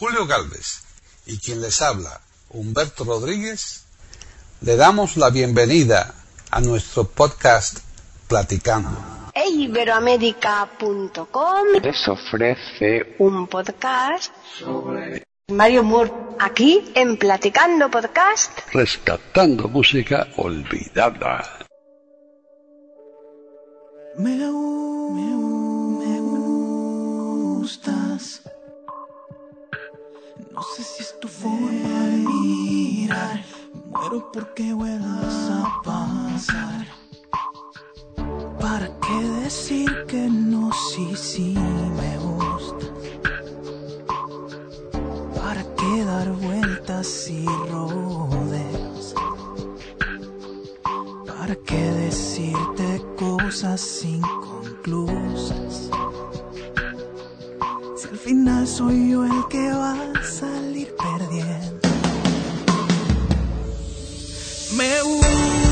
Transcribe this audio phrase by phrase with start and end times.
[0.00, 0.82] Julio Galvez
[1.26, 3.84] y quien les habla, Humberto Rodríguez,
[4.62, 6.14] le damos la bienvenida
[6.50, 7.80] a nuestro podcast
[8.26, 8.96] Platicando.
[9.34, 18.58] Iberoamérica.com les ofrece un podcast sobre Mario Moore aquí en Platicando Podcast.
[18.72, 21.58] Rescatando música olvidada.
[24.16, 25.36] Me, me,
[25.98, 26.20] me
[27.58, 28.40] gustas.
[30.50, 33.44] No sé si es tu forma de mirar.
[33.86, 36.86] Muero porque vuelvas a pasar.
[38.58, 40.72] ¿Para qué decir que no?
[40.72, 42.90] Sí, sí, me gustas.
[45.36, 49.14] ¿Para qué dar vueltas y rodeos?
[51.26, 55.59] ¿Para qué decirte cosas inconclusas?
[58.00, 61.88] Si al final soy yo el que va a salir perdiendo.
[64.74, 65.69] Me.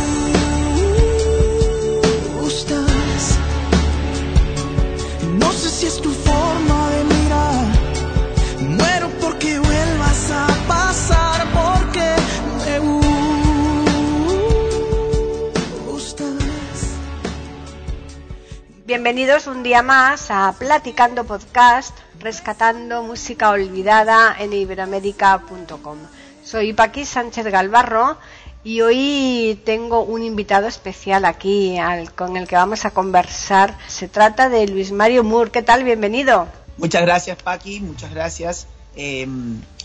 [19.02, 25.98] Bienvenidos un día más a Platicando Podcast, rescatando música olvidada en iberoamérica.com.
[26.42, 28.19] Soy Paqui Sánchez Galvarro
[28.64, 33.78] y hoy tengo un invitado especial aquí al- con el que vamos a conversar.
[33.86, 35.52] Se trata de Luis Mario Moore.
[35.52, 35.84] ¿Qué tal?
[35.84, 36.48] Bienvenido.
[36.76, 38.66] Muchas gracias, Paqui, muchas gracias.
[38.96, 39.28] Eh,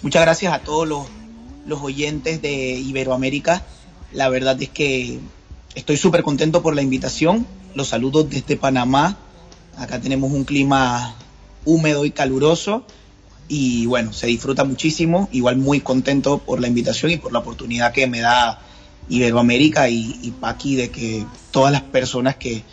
[0.02, 1.06] muchas gracias a todos los,
[1.67, 3.61] los oyentes de Iberoamérica.
[4.11, 5.19] La verdad es que
[5.75, 7.45] estoy súper contento por la invitación.
[7.75, 9.17] Los saludos desde Panamá.
[9.77, 11.16] Acá tenemos un clima
[11.66, 12.85] húmedo y caluroso.
[13.47, 15.29] Y bueno, se disfruta muchísimo.
[15.31, 18.61] Igual muy contento por la invitación y por la oportunidad que me da
[19.09, 22.63] Iberoamérica y, y Paqui de que todas las personas que,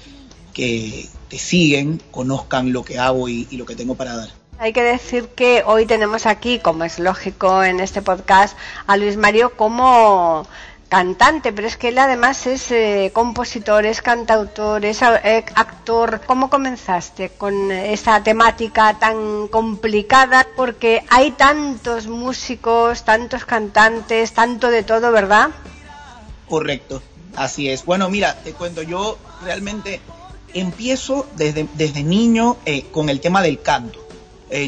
[0.53, 4.28] que te siguen conozcan lo que hago y, y lo que tengo para dar.
[4.59, 9.16] Hay que decir que hoy tenemos aquí, como es lógico en este podcast, a Luis
[9.16, 10.47] Mario como
[10.91, 16.21] cantante, pero es que él además es eh, compositor, es cantautor, es eh, actor.
[16.27, 20.47] ¿Cómo comenzaste con esta temática tan complicada?
[20.56, 25.51] Porque hay tantos músicos, tantos cantantes, tanto de todo, ¿verdad?
[26.49, 27.01] Correcto,
[27.37, 27.84] así es.
[27.84, 30.01] Bueno, mira, te cuento, yo realmente
[30.55, 34.01] empiezo desde, desde niño eh, con el tema del canto.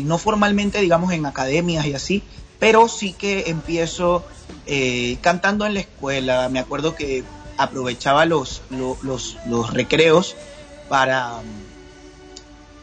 [0.04, 2.22] No formalmente, digamos, en academias y así,
[2.60, 4.24] pero sí que empiezo
[4.66, 6.48] eh, cantando en la escuela.
[6.48, 7.24] Me acuerdo que
[7.56, 10.34] aprovechaba los, lo- los, los recreos
[10.88, 11.40] para,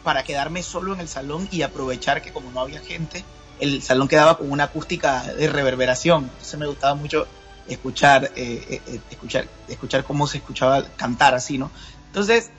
[0.04, 3.24] para quedarme solo en el salón y aprovechar que como no había gente,
[3.60, 6.24] el salón quedaba con una acústica de reverberación.
[6.26, 7.28] Entonces me gustaba mucho
[7.68, 11.70] escuchar, eh, eh, eh, escuchar, escuchar cómo se escuchaba cantar así, ¿no?
[12.08, 12.50] Entonces,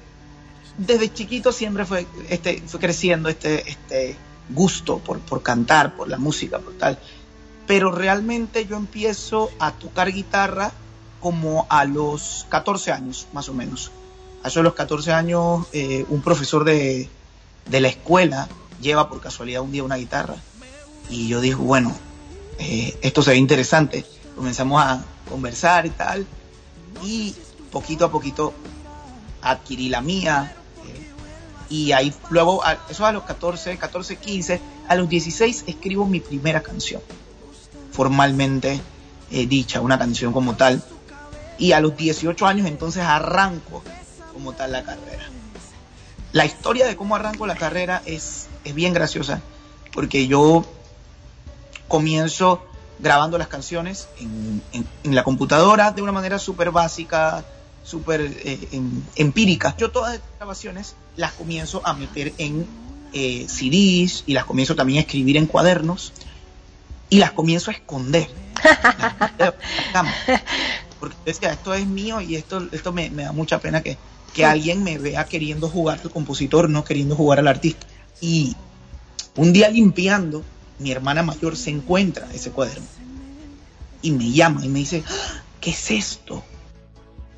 [0.76, 4.16] desde chiquito siempre fue, este, fue creciendo este, este
[4.50, 6.98] gusto por, por cantar, por la música, por tal.
[7.70, 10.72] Pero realmente yo empiezo a tocar guitarra
[11.20, 13.92] como a los 14 años, más o menos.
[14.42, 17.08] A eso de los 14 años, eh, un profesor de,
[17.66, 18.48] de la escuela
[18.82, 20.34] lleva por casualidad un día una guitarra.
[21.10, 21.94] Y yo digo, bueno,
[22.58, 24.04] eh, esto se ve interesante.
[24.34, 26.26] Comenzamos a conversar y tal.
[27.04, 27.36] Y
[27.70, 28.52] poquito a poquito
[29.42, 30.52] adquirí la mía.
[30.88, 36.04] eh, y ahí luego, a- eso a los 14, 14, 15, a los 16 escribo
[36.04, 37.00] mi primera canción.
[38.00, 38.80] Formalmente
[39.30, 40.82] eh, dicha, una canción como tal.
[41.58, 43.82] Y a los 18 años entonces arranco
[44.32, 45.28] como tal la carrera.
[46.32, 49.42] La historia de cómo arranco la carrera es, es bien graciosa,
[49.92, 50.64] porque yo
[51.88, 52.62] comienzo
[53.00, 54.62] grabando las canciones en,
[55.14, 57.44] la computadora de una manera súper básica,
[57.84, 59.74] súper eh, em- empírica.
[59.76, 62.66] Yo todas estas grabaciones las comienzo a meter en
[63.12, 66.14] eh, CDs y las comienzo también a escribir en cuadernos
[67.10, 68.28] y las comienzo a esconder.
[70.98, 73.96] Porque decía, esto es mío y esto, esto me, me da mucha pena que,
[74.34, 77.86] que alguien me vea queriendo jugar al compositor, no queriendo jugar al artista.
[78.20, 78.54] Y
[79.36, 80.44] un día limpiando,
[80.78, 82.86] mi hermana mayor se encuentra ese cuaderno
[84.02, 86.42] y me llama y me dice, "Ah, ¿qué es esto?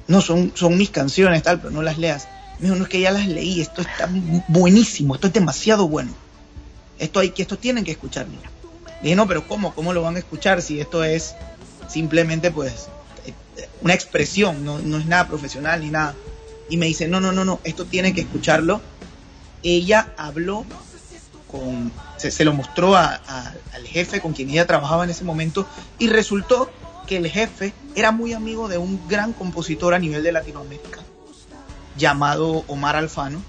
[0.09, 2.29] No, son, son mis canciones, tal, pero no las leas.
[2.59, 5.89] Me dijo, no es que ya las leí, esto está bu- buenísimo, esto es demasiado
[5.89, 6.13] bueno.
[6.99, 8.39] Esto hay que, esto tienen que escucharlo.
[9.03, 9.75] Dije, no, pero ¿cómo?
[9.75, 11.35] ¿Cómo lo van a escuchar si esto es
[11.89, 12.89] simplemente pues
[13.83, 16.15] una expresión, no, no es nada profesional ni nada?
[16.69, 18.81] Y me dice, no, no, no, no, esto tiene que escucharlo.
[19.63, 20.65] Ella habló
[21.51, 23.21] con se, se lo mostró a-
[23.75, 25.67] al jefe con quien ella trabajaba en ese momento
[25.99, 26.71] y resultó
[27.07, 31.01] que el jefe era muy amigo de un gran compositor a nivel de Latinoamérica
[31.97, 33.43] llamado Omar Alfano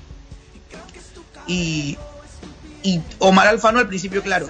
[1.48, 1.98] y,
[2.82, 4.50] y Omar Alfano al principio claro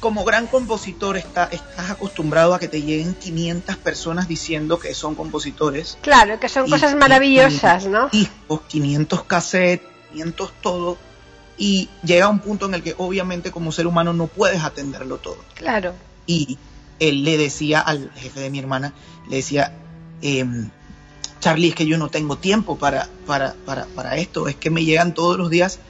[0.00, 5.14] como gran compositor está, estás acostumbrado a que te lleguen 500 personas diciendo que son
[5.14, 8.08] compositores Claro, que son y- cosas maravillosas, ¿no?
[8.10, 10.98] discos, 500 cassettes, 500 todo.
[11.56, 15.38] Y llega un punto en el que obviamente como ser humano no puedes atenderlo todo.
[15.54, 15.92] Claro.
[16.26, 16.56] Y
[17.00, 18.92] él le decía al jefe de mi hermana,
[19.28, 19.72] le decía,
[20.22, 20.70] em,
[21.40, 24.84] Charlie, es que yo no tengo tiempo para, para, para, para esto, es que me
[24.84, 25.80] llegan todos los días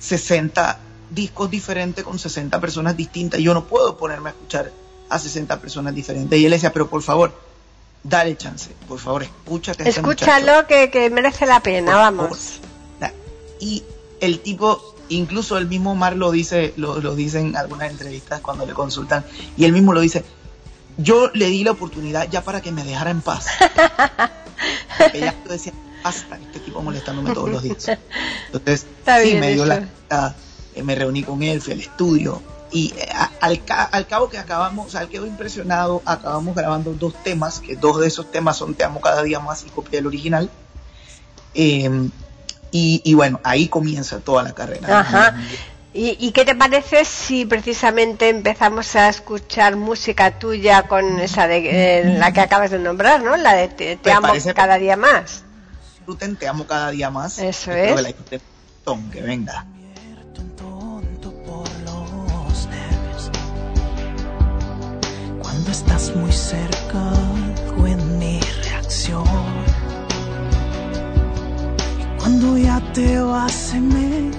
[0.00, 0.78] 60
[1.14, 4.72] discos diferentes con 60 personas distintas, yo no puedo ponerme a escuchar
[5.08, 6.38] a 60 personas diferentes.
[6.38, 7.32] Y él decía, pero por favor,
[8.02, 10.24] dale chance, por favor, escúchate a este muchacho".
[10.24, 12.60] Escúchalo que, que merece la pena, Por vamos.
[13.60, 13.84] Y
[14.20, 18.66] el tipo, incluso el mismo Omar lo dice, lo, lo dice en algunas entrevistas cuando
[18.66, 19.24] le consultan,
[19.56, 20.24] y él mismo lo dice,
[20.96, 23.46] yo le di la oportunidad ya para que me dejara en paz.
[24.98, 25.72] Porque ya yo decía,
[26.02, 27.88] basta, este tipo molestándome todos los días.
[28.46, 29.86] Entonces, Está sí, me dio la.
[30.74, 34.28] Eh, me reuní con él, fui al estudio, y eh, a- al, ca- al cabo
[34.28, 38.56] que acabamos, o sea, quedó impresionado, acabamos grabando dos temas, que dos de esos temas
[38.56, 40.48] son Te amo cada día más y copia del original.
[41.54, 42.08] Eh,
[42.70, 45.00] y, y bueno, ahí comienza toda la carrera.
[45.00, 45.36] Ajá.
[45.94, 51.58] ¿Y, y qué te parece si precisamente empezamos a escuchar música tuya con esa de
[52.00, 53.36] eh, la que acabas de nombrar, ¿no?
[53.36, 55.44] La de Te, te amo cada día más.
[56.38, 57.38] Te amo cada día más.
[57.38, 57.94] Eso es.
[57.94, 58.12] que la
[59.12, 59.66] que venga.
[65.62, 67.12] Cuando estás muy cerca,
[67.68, 69.22] algo en mi reacción.
[72.00, 74.32] Y cuando ya te vas, se me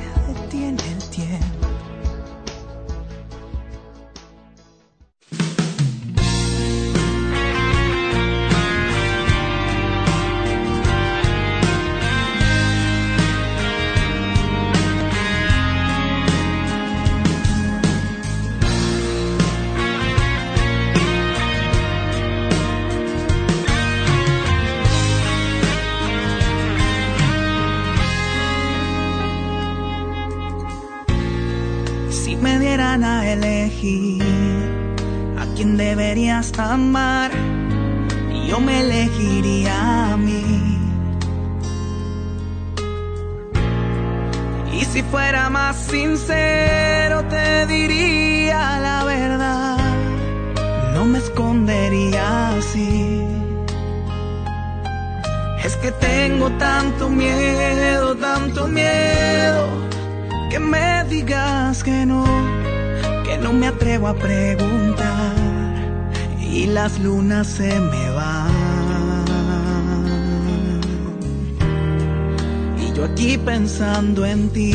[32.13, 34.21] Si me dieran a elegir
[35.39, 37.31] a quién deberías amar,
[38.47, 40.77] yo me elegiría a mí.
[44.71, 49.77] Y si fuera más sincero, te diría la verdad.
[50.93, 53.25] No me escondería así.
[55.65, 59.92] Es que tengo tanto miedo, tanto miedo
[60.53, 62.23] que me digas que no,
[63.25, 65.33] que no me atrevo a preguntar
[66.39, 68.51] y las lunas se me van.
[72.79, 74.73] Y yo aquí pensando en ti.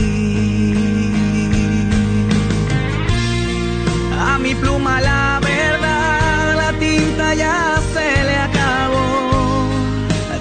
[4.18, 9.68] A mi pluma la verdad, la tinta ya se le acabó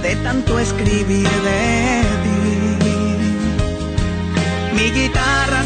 [0.01, 2.16] de tanto escribir de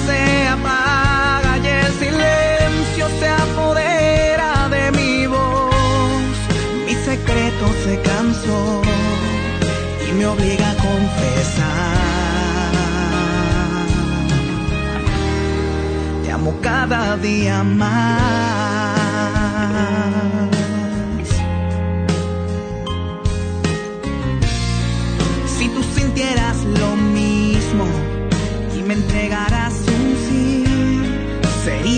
[0.07, 6.35] se apaga y el silencio se apodera de mi voz.
[6.85, 8.81] Mi secreto se cansó
[10.07, 12.01] y me obliga a confesar.
[16.23, 19.01] Te amo cada día más.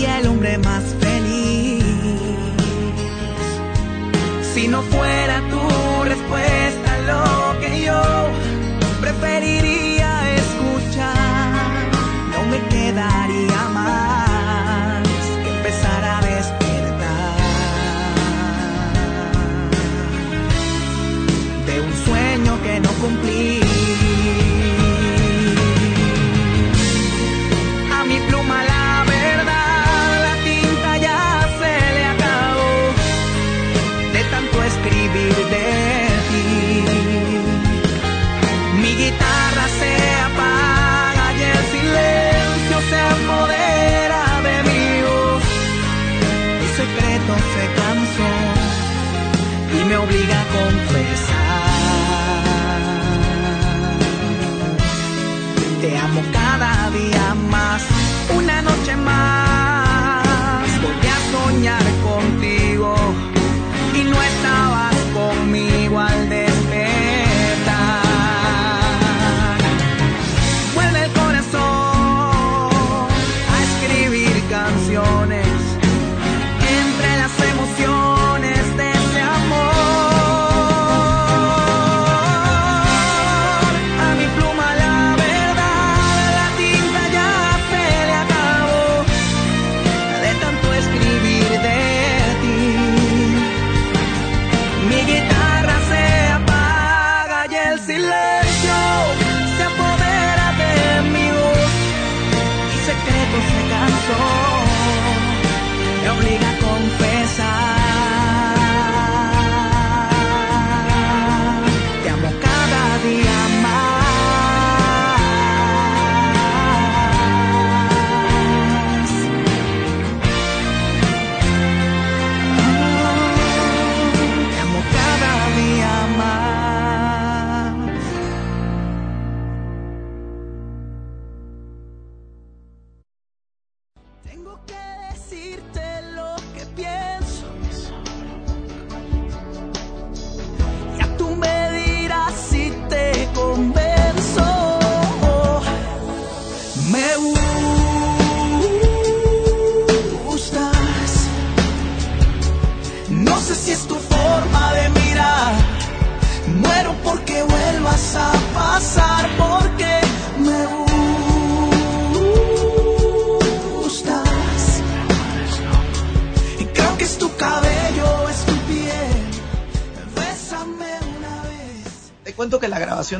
[0.04, 1.82] El hombre más feliz.
[4.54, 6.63] Si no fuera tu respuesta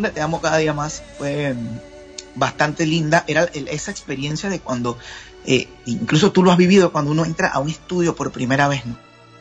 [0.08, 1.78] de Te Amo Cada Día Más fue mm,
[2.36, 3.24] bastante linda.
[3.26, 4.98] Era esa experiencia de cuando,
[5.46, 8.84] eh, incluso tú lo has vivido, cuando uno entra a un estudio por primera vez,
[8.86, 8.96] ¿no?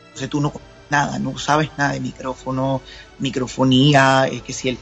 [0.08, 0.52] Entonces tú no
[0.90, 2.80] nada, no sabes nada de micrófono,
[3.18, 4.78] microfonía, eh, que si el...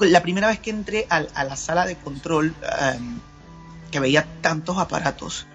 [0.00, 2.54] La primera vez que entré al- a, la sala de control,
[2.94, 3.20] em,
[3.90, 5.46] que veía tantos aparatos,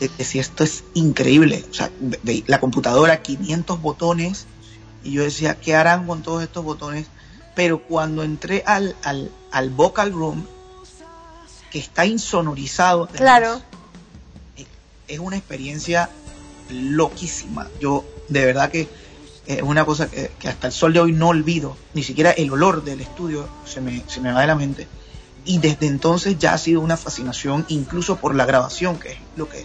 [0.00, 1.64] de- decía, esto es increíble.
[1.70, 1.90] O sea,
[2.22, 4.46] ve- la computadora, 500 botones,
[5.02, 7.06] y yo decía, ¿qué harán con todos estos botones?
[7.56, 10.46] Pero cuando entré al, al, al vocal room,
[11.72, 13.60] que está insonorizado, además, Claro.
[15.08, 16.08] es una experiencia
[16.70, 17.66] loquísima.
[17.80, 18.88] Yo, de verdad que
[19.46, 21.76] es una cosa que, que hasta el sol de hoy no olvido.
[21.94, 24.86] Ni siquiera el olor del estudio se me, se me va de la mente.
[25.44, 29.48] Y desde entonces ya ha sido una fascinación, incluso por la grabación, que es lo
[29.48, 29.64] que,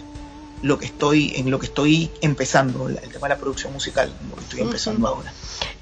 [0.62, 4.28] lo que estoy, en lo que estoy empezando, el, tema de la producción musical, en
[4.30, 5.32] lo que estoy empezando ahora.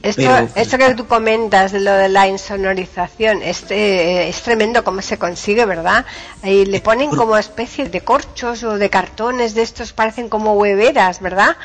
[0.03, 5.19] Esto, Pero- esto que tú comentas lo de la insonorización, este, es tremendo cómo se
[5.19, 6.07] consigue, ¿verdad?
[6.43, 11.21] Ahí le ponen como especie de corchos o de cartones de estos, parecen como hueveras,
[11.21, 11.57] ¿verdad?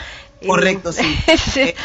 [0.42, 1.04] Y- Correcto, sí.
[1.54, 1.62] Sí.
[1.62, 1.76] Eh,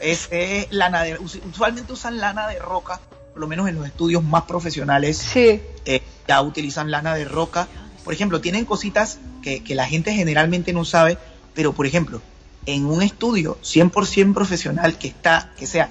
[0.00, 3.00] Es, es lana de, us- usualmente usan lana de roca,
[3.32, 7.66] por lo menos en los estudios más profesionales Sí, eh, ya utilizan lana de roca.
[8.06, 11.18] Por ejemplo, tienen cositas que, que la gente generalmente no sabe,
[11.56, 12.22] pero por ejemplo,
[12.64, 15.90] en un estudio 100% profesional que está, que sea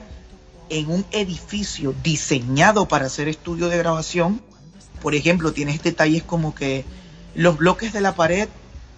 [0.69, 4.39] en un edificio diseñado para hacer estudio de grabación,
[5.01, 6.85] por ejemplo, tienes detalles como que
[7.33, 8.47] los bloques de la pared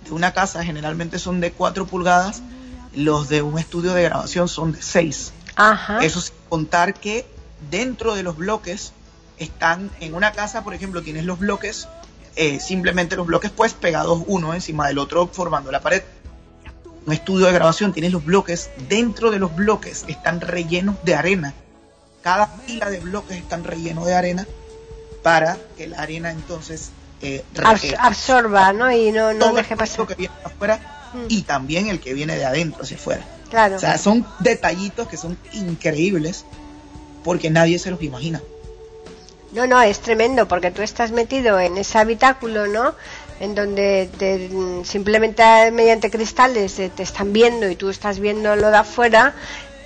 [0.05, 2.43] de una casa generalmente son de 4 pulgadas,
[2.93, 5.33] los de un estudio de grabación son de 6.
[5.55, 6.05] ajá.
[6.05, 7.25] Eso sin contar que
[7.71, 8.93] dentro de los bloques
[9.39, 11.87] están en una casa, por ejemplo, tienes los bloques,
[12.37, 16.03] eh, simplemente los bloques pues pegados uno encima del otro formando la pared.
[17.05, 21.53] Un estudio de grabación tienes los bloques, dentro de los bloques están rellenos de arena.
[22.21, 24.45] Cada fila de bloques están rellenos de arena
[25.23, 26.91] para que la arena entonces
[27.21, 27.43] eh,
[27.97, 28.91] absorba, ¿no?
[28.91, 30.05] Y no, no deje pasar.
[30.05, 31.25] que viene de afuera Mm.
[31.29, 33.23] y también el que viene de adentro hacia afuera.
[33.49, 33.77] Claro.
[33.77, 36.45] O sea, son detallitos que son increíbles
[37.23, 38.41] porque nadie se los imagina.
[39.57, 42.93] No, no, es tremendo porque tú estás metido en ese habitáculo, ¿no?
[43.39, 44.51] En donde te-
[44.85, 49.33] simplemente mediante cristales te están viendo y tú estás viendo lo de afuera,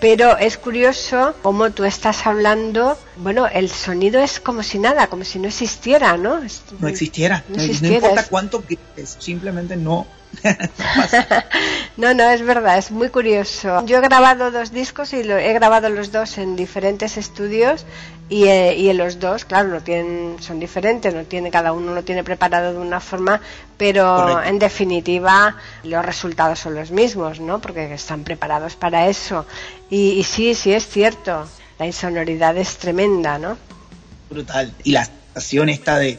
[0.02, 5.24] pero es curioso cómo tú estás hablando, bueno, el sonido es como si nada, como
[5.24, 6.42] si no existiera, ¿no?
[6.80, 7.46] No existiera.
[7.48, 10.06] No No, no existiera, importa cuánto grites, simplemente no.
[11.98, 13.86] No, no, es verdad, es muy curioso.
[13.86, 17.86] Yo he grabado dos discos y lo, he grabado los dos en diferentes estudios
[18.30, 21.94] y, eh, y en los dos, claro, no tienen, son diferentes, no tiene, cada uno
[21.94, 23.42] lo tiene preparado de una forma,
[23.78, 24.44] pero Correcto.
[24.44, 27.60] en definitiva los resultados son los mismos, ¿no?
[27.60, 29.46] Porque están preparados para eso.
[29.90, 31.48] Y, y sí, sí es cierto,
[31.78, 33.58] la insonoridad es tremenda, ¿no?
[34.30, 34.74] Brutal.
[34.84, 36.18] Y la sensación esta de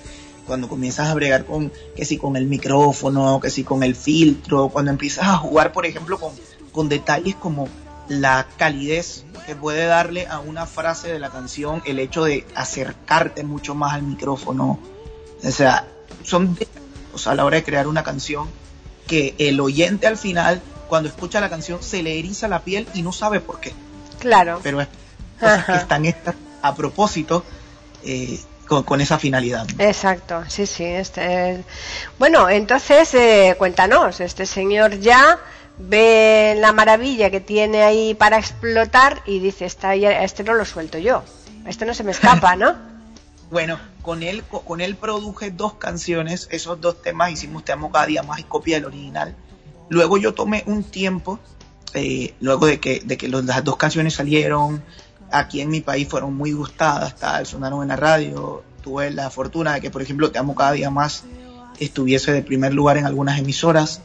[0.53, 4.69] cuando comienzas a bregar con, que si con el micrófono, que si con el filtro,
[4.69, 6.35] cuando empiezas a jugar, por ejemplo, con,
[6.73, 7.71] con detalles como
[8.07, 13.45] la calidez que puede darle a una frase de la canción, el hecho de acercarte
[13.45, 14.79] mucho más al micrófono.
[15.43, 15.89] O sea,
[16.23, 18.47] son detalles a la hora de crear una canción
[19.07, 23.01] que el oyente al final, cuando escucha la canción, se le eriza la piel y
[23.01, 23.73] no sabe por qué.
[24.19, 24.61] Claro.
[24.63, 24.89] Pero es
[25.41, 27.43] cosas que están hechas a propósito
[28.05, 28.39] eh,
[28.69, 29.67] con, con esa finalidad.
[29.79, 30.85] Exacto, sí, sí.
[30.85, 31.65] Este,
[32.19, 35.39] bueno, entonces eh, cuéntanos, este señor ya
[35.79, 40.99] ve la maravilla que tiene ahí para explotar y dice, "Esta este no lo suelto
[40.99, 41.23] yo,
[41.67, 42.77] este no se me escapa, ¿no?
[43.51, 47.93] Bueno, con él, co- con él produje dos canciones, esos dos temas hicimos Te amo
[47.93, 49.37] cada día más y copia del original.
[49.91, 51.39] Luego yo tomé un tiempo,
[51.93, 54.83] eh, luego de que, de que los- las dos canciones salieron,
[55.33, 59.75] aquí en mi país fueron muy gustadas, tal, sonaron en la radio, tuve la fortuna
[59.75, 61.25] de que, por ejemplo, Te amo cada día más
[61.79, 64.03] estuviese de primer lugar en algunas emisoras.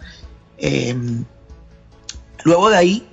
[0.57, 0.95] Eh,
[2.43, 3.07] luego de ahí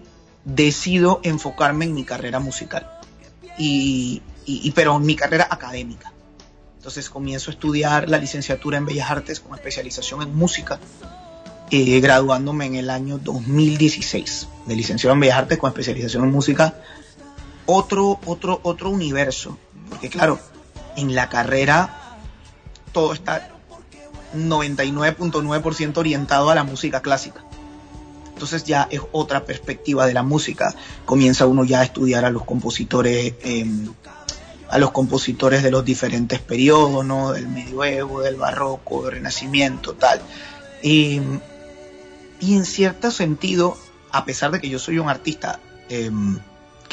[0.45, 2.89] decido enfocarme en mi carrera musical,
[3.59, 4.23] y,
[4.75, 6.13] pero en mi carrera académica.
[6.77, 10.79] Entonces comienzo a estudiar la licenciatura en Bellas Artes con especialización en música.
[11.71, 16.75] eh, graduándome en el año 2016 de licenciado en Bellas Artes con especialización en música.
[17.67, 20.39] Otro, otro, otro universo, porque claro,
[20.97, 22.19] en la carrera
[22.93, 23.51] todo está
[24.35, 27.45] 99.9% orientado a la música clásica.
[28.33, 30.75] Entonces ya es otra perspectiva de la música.
[31.05, 33.67] Comienza uno ya a estudiar a los compositores, eh,
[34.69, 37.33] a los compositores de los diferentes periodos, ¿no?
[37.33, 40.21] Del medioevo, del barroco, del renacimiento, tal.
[40.83, 41.21] Y,
[42.41, 43.77] y en cierto sentido,
[44.11, 46.11] a pesar de que yo soy un artista eh,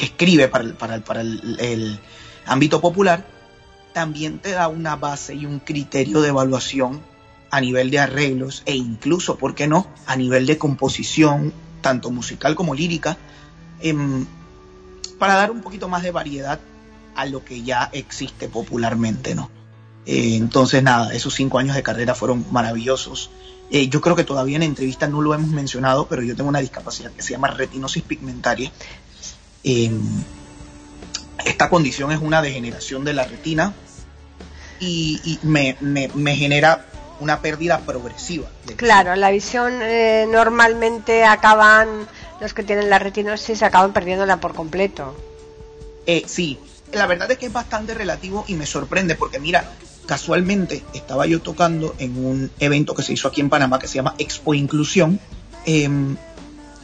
[0.04, 2.00] escribe para, el, para, el, para el,
[2.44, 3.24] ámbito popular,
[3.92, 7.00] también te da una base y un criterio de evaluación
[7.50, 12.54] a nivel de arreglos e incluso, ¿por qué no?, a nivel de composición, tanto musical
[12.54, 13.16] como lírica,
[13.80, 13.94] eh,
[15.18, 16.58] para dar un poquito más de variedad
[17.14, 19.50] a lo que ya existe popularmente, ¿no?
[20.06, 23.30] Eh, entonces, nada, esos cinco años de carrera fueron maravillosos.
[23.70, 26.58] Eh, yo creo que todavía en entrevista no lo hemos mencionado, pero yo tengo una
[26.58, 28.70] discapacidad que se llama retinosis pigmentaria.
[29.64, 29.90] Eh,
[31.44, 33.74] esta condición es una degeneración de la retina
[34.80, 36.86] y, y me, me, me, genera
[37.20, 38.48] una pérdida progresiva.
[38.76, 42.08] claro, la visión eh, normalmente acaban,
[42.40, 45.16] los que tienen la retinosis acaban perdiéndola por completo.
[46.06, 46.58] Eh, sí,
[46.92, 49.70] la verdad es que es bastante relativo y me sorprende porque mira,
[50.06, 53.94] casualmente estaba yo tocando en un evento que se hizo aquí en Panamá que se
[53.94, 55.20] llama Expo Inclusión
[55.64, 55.88] eh,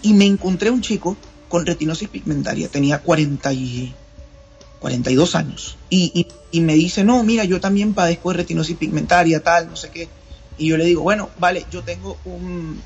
[0.02, 1.16] y me encontré un chico
[1.48, 3.94] con retinosis pigmentaria, tenía 40 y
[4.80, 9.42] 42 años y, y, y, me dice, no, mira, yo también padezco de retinosis pigmentaria,
[9.42, 10.08] tal, no sé qué.
[10.56, 12.80] Y yo le digo, bueno, vale, yo tengo un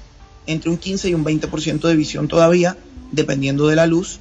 [0.46, 2.76] entre un 15 y un 20% de visión todavía,
[3.10, 4.18] dependiendo de la luz.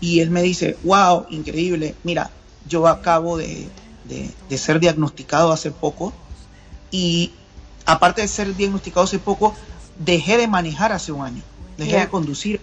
[0.00, 2.30] Y él me dice, wow, increíble, mira,
[2.68, 3.68] yo acabo de,
[4.08, 6.12] de, de ser diagnosticado hace poco
[6.90, 7.32] y
[7.86, 9.54] aparte de ser diagnosticado hace poco,
[9.98, 11.42] dejé de manejar hace un año,
[11.76, 12.00] dejé yeah.
[12.00, 12.60] de conducir.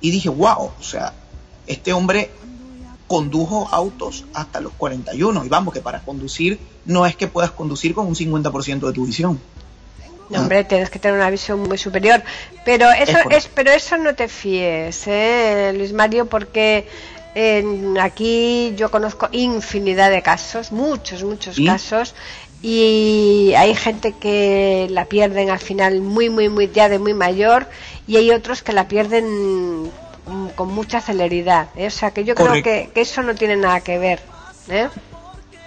[0.00, 1.12] Y dije, wow, o sea,
[1.66, 2.30] este hombre
[3.06, 5.44] condujo autos hasta los 41.
[5.44, 9.04] Y vamos, que para conducir no es que puedas conducir con un 50% de tu
[9.04, 9.40] visión.
[10.30, 12.22] No, hombre, tienes que tener una visión muy superior.
[12.64, 16.86] Pero eso, es, es pero eso no te fíes, ¿eh, Luis Mario, porque
[17.34, 21.64] en, aquí yo conozco infinidad de casos, muchos, muchos ¿Sí?
[21.64, 22.14] casos,
[22.62, 27.66] y hay gente que la pierden al final muy, muy, muy ya de muy mayor,
[28.06, 29.90] y hay otros que la pierden
[30.54, 31.68] con mucha celeridad.
[31.76, 31.86] ¿eh?
[31.86, 32.62] O sea, que yo Correcto.
[32.62, 34.20] creo que, que, eso no tiene nada que ver.
[34.68, 34.88] ¿eh?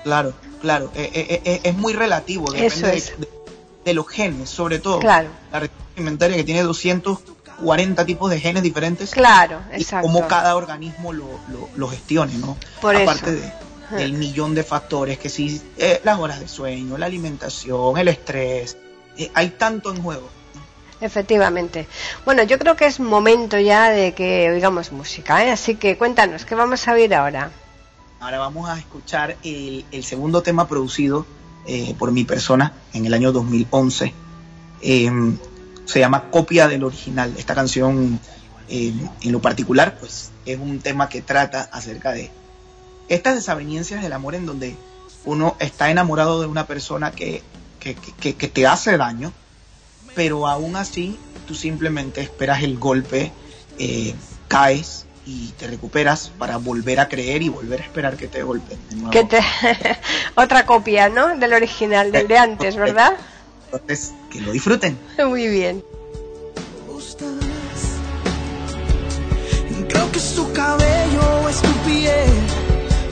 [0.04, 0.92] Claro, claro.
[0.96, 2.52] Eh, eh es muy relativo.
[2.52, 3.14] Depende es.
[3.84, 5.00] de, los genes, sobre todo.
[5.00, 5.30] Claro.
[5.52, 9.12] La red alimentaria que tiene 240 tipos de genes diferentes.
[9.12, 10.08] Claro, exacto.
[10.08, 12.56] Y cómo cada organismo lo, lo, lo gestione, ¿no?
[12.82, 13.42] Por Aparte eso.
[13.42, 13.52] De,
[13.92, 18.78] del millón de factores que sí, eh, las horas de sueño, la alimentación, el estrés.
[19.18, 20.30] Eh, hay tanto en juego.
[21.02, 21.88] Efectivamente.
[22.26, 25.52] Bueno, yo creo que es momento ya de que oigamos música, ¿eh?
[25.52, 27.52] así que cuéntanos, ¿qué vamos a oír ahora?
[28.20, 31.26] Ahora vamos a escuchar el, el segundo tema producido
[31.98, 34.14] por mi persona en el año 2011.
[34.82, 35.10] Eh,
[35.86, 37.34] se llama Copia del Original.
[37.38, 38.20] Esta canción,
[38.70, 42.32] eh, en lo particular, pues es un tema que trata acerca de
[43.10, 44.76] estas desavenencias del amor en donde
[45.26, 47.42] uno está enamorado de una persona que,
[47.80, 49.32] que, que, que te hace daño,
[50.16, 53.32] pero aún así tú simplemente esperas el golpe,
[53.80, 54.14] eh,
[54.48, 58.80] caes y te recuperas para volver a creer y volver a esperar que te golpeen.
[59.12, 59.40] Que te...
[60.36, 61.38] Otra copia, ¿no?
[61.38, 63.14] Del original, del de antes, ¿verdad?
[63.72, 64.98] Entonces, que lo disfruten.
[65.26, 65.84] Muy bien.
[69.88, 72.63] Creo que es tu cabello es tu piel.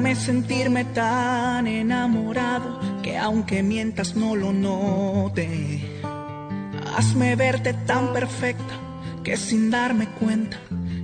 [0.00, 6.00] Déjame sentirme tan enamorado que aunque mientas no lo note.
[6.96, 8.74] Hazme verte tan perfecta
[9.22, 10.56] que sin darme cuenta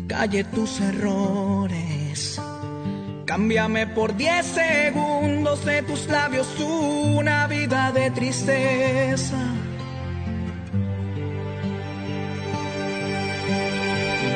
[0.09, 2.41] calle tus errores.
[3.27, 9.37] Cámbiame por 10 segundos de tus labios una vida de tristeza.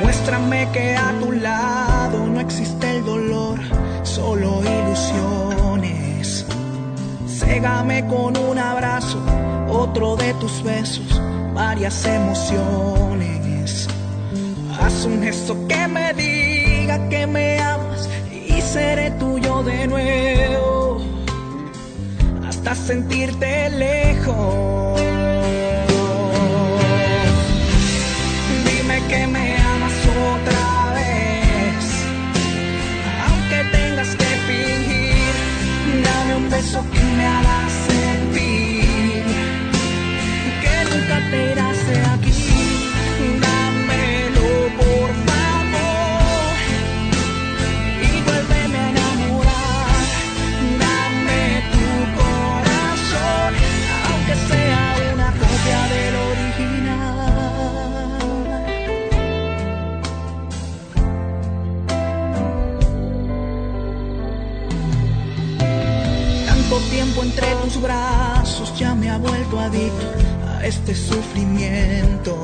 [0.03, 2.90] Muéstrame que a tu lado no existe
[4.21, 6.45] solo ilusiones.
[7.27, 9.19] Ségame con un abrazo
[9.69, 11.21] otro de tus besos,
[11.55, 13.89] varias emociones.
[14.79, 21.01] Haz un gesto que me diga que me amas y seré tuyo de nuevo
[22.49, 25.01] hasta sentirte lejos.
[28.67, 29.40] Dime que me
[36.51, 39.23] beso que me haga sentir
[40.63, 42.30] que nunca te irás de aquí.
[67.41, 70.07] Entre tus brazos ya me ha vuelto adicto
[70.47, 72.37] a este sufrimiento.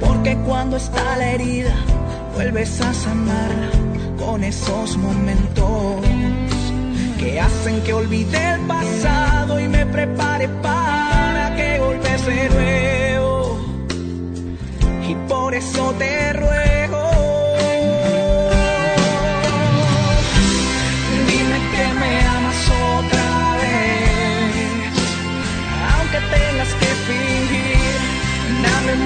[0.00, 1.74] Porque cuando está la herida,
[2.34, 3.70] vuelves a sanarla
[4.18, 6.04] con esos momentos
[7.18, 13.58] que hacen que olvide el pasado y me prepare para que golpes de nuevo.
[15.08, 16.55] Y por eso te ruego.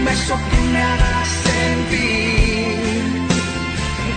[0.00, 2.78] Un beso que me haga sentir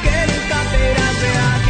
[0.04, 1.63] que nunca te irás de aquí.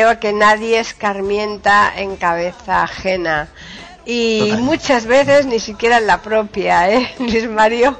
[0.00, 3.48] Creo que nadie escarmienta en cabeza ajena.
[4.06, 7.98] Y muchas veces ni siquiera en la propia, ¿eh, Luis Mario?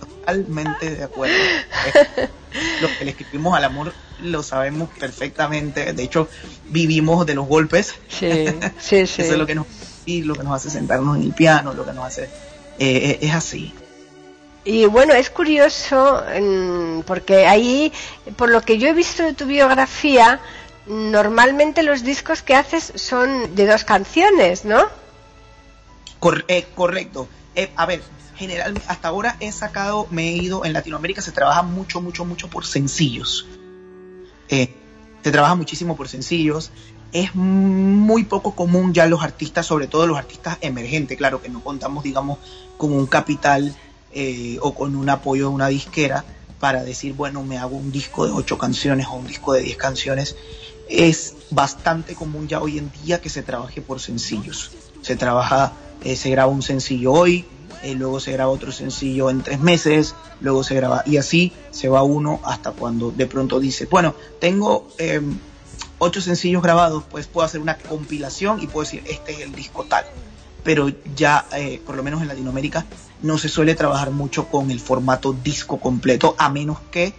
[0.00, 1.36] Totalmente de acuerdo.
[1.36, 2.28] Eh,
[2.82, 3.92] Lo que le escribimos al amor
[4.22, 5.92] lo sabemos perfectamente.
[5.92, 6.28] De hecho,
[6.66, 7.94] vivimos de los golpes.
[8.08, 8.46] Sí,
[8.80, 9.22] sí, sí.
[9.22, 9.66] Eso es lo que nos
[10.04, 12.28] y lo que nos hace sentarnos en el piano, lo que nos hace
[12.80, 13.72] eh, es así.
[14.64, 17.92] Y bueno, es curioso mm, porque ahí,
[18.36, 20.40] por lo que yo he visto de tu biografía,
[20.86, 24.84] normalmente los discos que haces son de dos canciones, ¿no?
[26.48, 27.28] Eh, correcto.
[27.54, 28.02] Eh, a ver,
[28.36, 32.48] generalmente hasta ahora he sacado, me he ido en Latinoamérica se trabaja mucho, mucho, mucho
[32.48, 33.46] por sencillos.
[34.48, 34.74] Eh,
[35.22, 36.70] se trabaja muchísimo por sencillos.
[37.12, 41.62] Es muy poco común ya los artistas, sobre todo los artistas emergentes, claro que no
[41.62, 42.38] contamos, digamos,
[42.78, 43.74] con un capital
[44.12, 46.24] eh, o con un apoyo de una disquera
[46.58, 49.76] para decir, bueno, me hago un disco de ocho canciones o un disco de diez
[49.76, 50.36] canciones.
[50.92, 54.72] Es bastante común ya hoy en día que se trabaje por sencillos.
[55.00, 55.72] Se trabaja,
[56.04, 57.46] eh, se graba un sencillo hoy,
[57.82, 61.88] eh, luego se graba otro sencillo en tres meses, luego se graba y así se
[61.88, 65.20] va uno hasta cuando de pronto dice, bueno, tengo eh,
[65.98, 69.84] ocho sencillos grabados, pues puedo hacer una compilación y puedo decir, este es el disco
[69.84, 70.04] tal.
[70.62, 72.84] pero ya, eh, por lo menos en Latinoamérica,
[73.22, 77.14] no se suele trabajar mucho con el formato disco completo, a menos que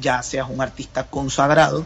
[0.00, 1.84] ya seas un artista consagrado,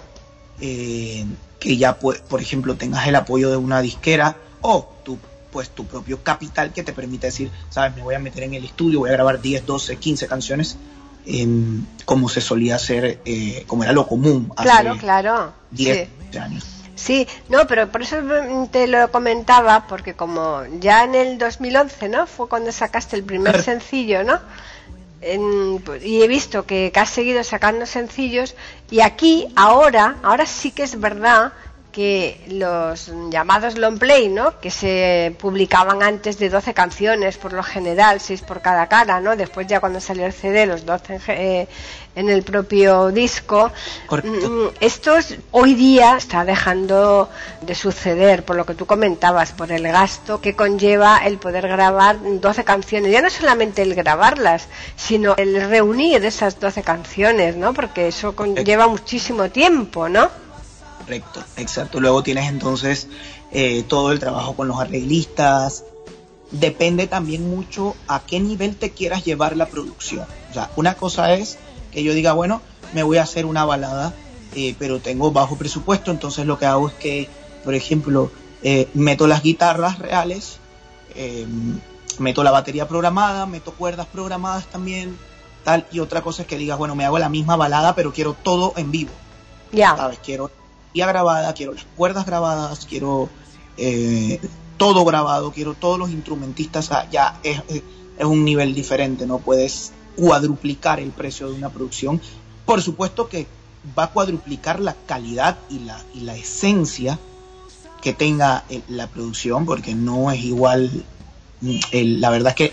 [0.61, 1.27] eh,
[1.59, 5.18] que ya, por ejemplo, tengas el apoyo de una disquera o tu,
[5.53, 8.64] pues, tu propio capital que te permita decir, sabes, me voy a meter en el
[8.64, 10.77] estudio, voy a grabar 10, 12, 15 canciones,
[12.05, 15.53] como se solía hacer, eh, como era lo común hace claro, claro.
[15.70, 16.09] 10
[16.40, 16.66] años.
[17.01, 18.16] Sí, no, pero por eso
[18.70, 22.27] te lo comentaba, porque como ya en el 2011, ¿no?
[22.27, 24.38] Fue cuando sacaste el primer sencillo, ¿no?
[25.22, 28.54] Y he visto que, que, has seguido sacando sencillos
[28.90, 31.52] y aquí ahora ahora sí que es verdad
[31.90, 34.61] que los llamados long play, ¿no?
[34.61, 39.37] que se publicaban antes de 12 canciones por lo general, 6 por cada cara, ¿no?
[39.37, 41.68] después ya cuando salió el CD, los 12 en, eh,
[42.14, 43.70] en el propio disco,
[44.11, 45.14] mm, esto
[45.53, 47.29] hoy día está dejando
[47.62, 52.18] de suceder, por lo que tú comentabas, por el gasto que conlleva el poder grabar
[52.23, 57.73] 12 canciones, ya no solamente el grabarlas, sino el reunir esas 12 canciones, ¿no?
[57.73, 60.29] porque eso conlleva muchísimo tiempo, ¿no?
[60.99, 61.99] Correcto, exacto.
[61.99, 63.09] Luego tienes entonces
[63.53, 65.85] eh, todo el trabajo con los arreglistas.
[66.51, 70.27] Depende también mucho a qué nivel te quieras llevar la producción.
[70.51, 71.59] O sea, una cosa es
[71.92, 72.62] que yo diga, bueno,
[72.94, 74.14] me voy a hacer una balada,
[74.55, 77.29] eh, pero tengo bajo presupuesto, entonces lo que hago es que,
[77.64, 78.31] por ejemplo,
[78.62, 80.59] eh, meto las guitarras reales,
[82.18, 85.16] meto la batería programada, meto cuerdas programadas también,
[85.64, 88.35] tal, y otra cosa es que digas, bueno, me hago la misma balada, pero quiero
[88.35, 89.11] todo en vivo.
[89.72, 89.96] Ya.
[89.96, 90.18] ¿Sabes?
[90.22, 90.50] Quiero
[90.94, 93.29] grabada, quiero las cuerdas grabadas, quiero
[93.76, 94.40] eh,
[94.76, 97.83] todo grabado, quiero todos los instrumentistas, ya es, es,
[98.24, 102.20] un nivel diferente, no puedes cuadruplicar el precio de una producción.
[102.66, 103.46] Por supuesto que
[103.98, 107.18] va a cuadruplicar la calidad y la, y la esencia
[108.02, 111.04] que tenga la producción, porque no es igual,
[111.92, 112.72] la verdad es que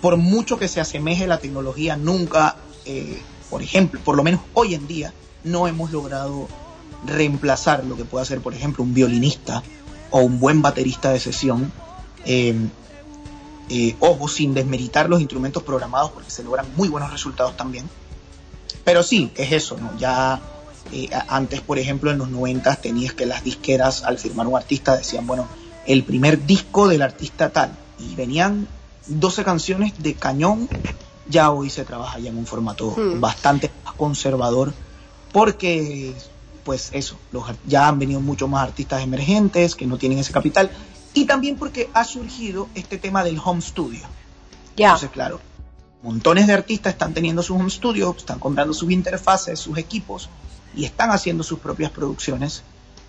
[0.00, 4.74] por mucho que se asemeje la tecnología, nunca, eh, por ejemplo, por lo menos hoy
[4.74, 5.12] en día,
[5.44, 6.48] no hemos logrado
[7.06, 9.62] reemplazar lo que puede hacer, por ejemplo, un violinista
[10.10, 11.72] o un buen baterista de sesión.
[12.24, 12.54] Eh,
[13.68, 17.88] eh, ojo, sin desmeritar los instrumentos programados porque se logran muy buenos resultados también.
[18.84, 19.96] Pero sí, es eso, ¿no?
[19.98, 20.40] Ya
[20.92, 24.96] eh, antes, por ejemplo, en los 90 tenías que las disqueras al firmar un artista
[24.96, 25.46] decían, bueno,
[25.86, 27.76] el primer disco del artista tal.
[27.98, 28.66] Y venían
[29.06, 30.68] 12 canciones de cañón.
[31.28, 33.20] Ya hoy se trabaja ya en un formato hmm.
[33.20, 34.72] bastante conservador
[35.32, 36.14] porque
[36.64, 40.70] pues eso, los, ya han venido muchos más artistas emergentes que no tienen ese capital
[41.14, 44.00] y también porque ha surgido este tema del home studio.
[44.76, 44.88] Ya.
[44.88, 45.40] Entonces, claro,
[46.02, 50.28] montones de artistas están teniendo sus home studios, están comprando sus interfaces, sus equipos
[50.74, 52.62] y están haciendo sus propias producciones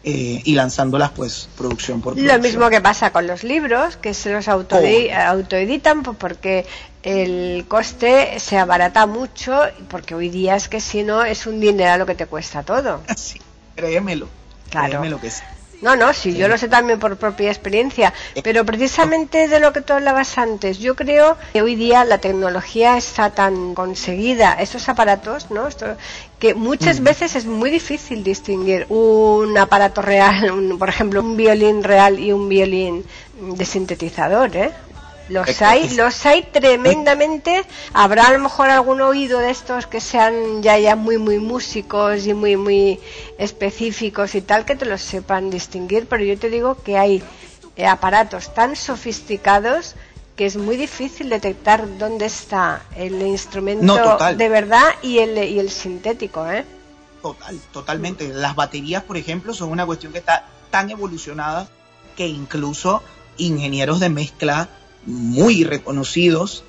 [0.04, 2.38] eh, y lanzándolas pues producción por producción.
[2.38, 6.66] Lo mismo que pasa con los libros, que se los auto autoeditan pues, porque
[7.04, 11.98] el coste se abarata mucho, porque hoy día es que si no es un dinero
[11.98, 13.02] lo que te cuesta todo.
[13.18, 13.40] Sí,
[13.76, 14.28] créemelo.
[14.70, 14.90] Claro.
[14.90, 15.42] Créemelo que sí.
[15.84, 19.82] No, no, sí, yo lo sé también por propia experiencia, pero precisamente de lo que
[19.82, 25.52] tú hablabas antes, yo creo que hoy día la tecnología está tan conseguida, estos aparatos,
[25.52, 25.68] ¿no?
[26.40, 27.04] que muchas mm.
[27.04, 32.48] veces es muy difícil distinguir un aparato real, por ejemplo, un violín real y un
[32.48, 33.04] violín
[33.42, 34.72] de sintetizador, ¿eh?
[35.30, 37.64] Los hay, los hay tremendamente.
[37.94, 42.28] Habrá a lo mejor algún oído de estos que sean ya ya muy muy músicos
[42.28, 43.00] y muy muy
[43.38, 47.24] específicos y tal que te los sepan distinguir, pero yo te digo que hay
[47.78, 49.96] eh, aparatos tan sofisticados
[50.36, 55.70] que es muy difícil detectar dónde está el instrumento de verdad y el y el
[55.70, 56.66] sintético, ¿eh?
[57.22, 58.28] Total, totalmente.
[58.28, 61.70] Las baterías, por ejemplo, son una cuestión que está tan evolucionada
[62.18, 63.02] que incluso
[63.38, 64.68] ingenieros de mezcla
[65.06, 66.64] muy reconocidos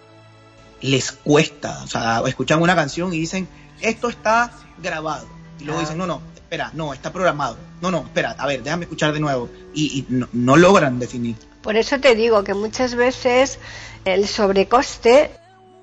[0.80, 1.82] les cuesta.
[1.82, 3.48] O sea, escuchan una canción y dicen,
[3.80, 5.26] esto está grabado.
[5.58, 7.56] Y luego dicen, no, no, espera, no, está programado.
[7.80, 9.48] No, no, espera, a ver, déjame escuchar de nuevo.
[9.74, 11.36] Y, no, logran definir.
[11.62, 13.58] Por eso te digo que muchas veces
[14.04, 15.30] el sobrecoste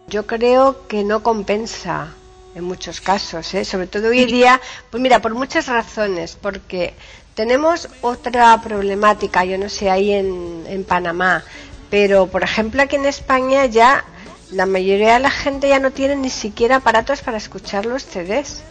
[0.07, 2.13] yo creo que no compensa
[2.53, 3.63] en muchos casos, ¿eh?
[3.63, 4.59] sobre todo hoy día,
[4.89, 6.93] pues mira, por muchas razones, porque
[7.33, 11.45] tenemos otra problemática, yo no sé, ahí en, en Panamá,
[11.91, 14.05] pero, por ejemplo, aquí en España ya
[14.51, 18.63] la mayoría de la gente ya no tiene ni siquiera aparatos para escuchar los CDs.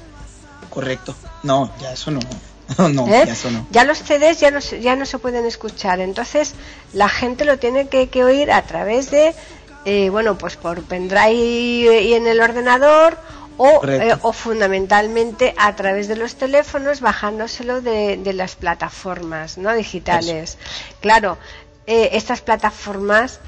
[0.70, 1.14] Correcto.
[1.42, 2.20] No, ya eso no.
[2.88, 3.24] No, ¿Eh?
[3.26, 3.66] ya eso no.
[3.70, 6.00] Ya los CDs ya no, ya no se pueden escuchar.
[6.00, 6.54] Entonces,
[6.92, 9.34] la gente lo tiene que, oír a través de,
[9.84, 13.18] eh, bueno, pues por pendrive y en el ordenador
[13.62, 19.74] o, eh, o, fundamentalmente a través de los teléfonos bajándoselo de, de las plataformas no
[19.74, 20.56] digitales
[21.00, 21.36] claro
[21.90, 23.40] eh, estas plataformas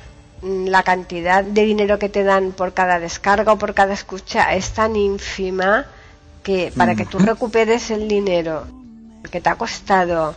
[0.42, 4.52] mm, la cantidad de dinero que te dan por cada descarga o por cada escucha
[4.52, 5.87] es tan ínfima
[6.42, 8.66] que para que tú recuperes el dinero
[9.31, 10.35] que te ha costado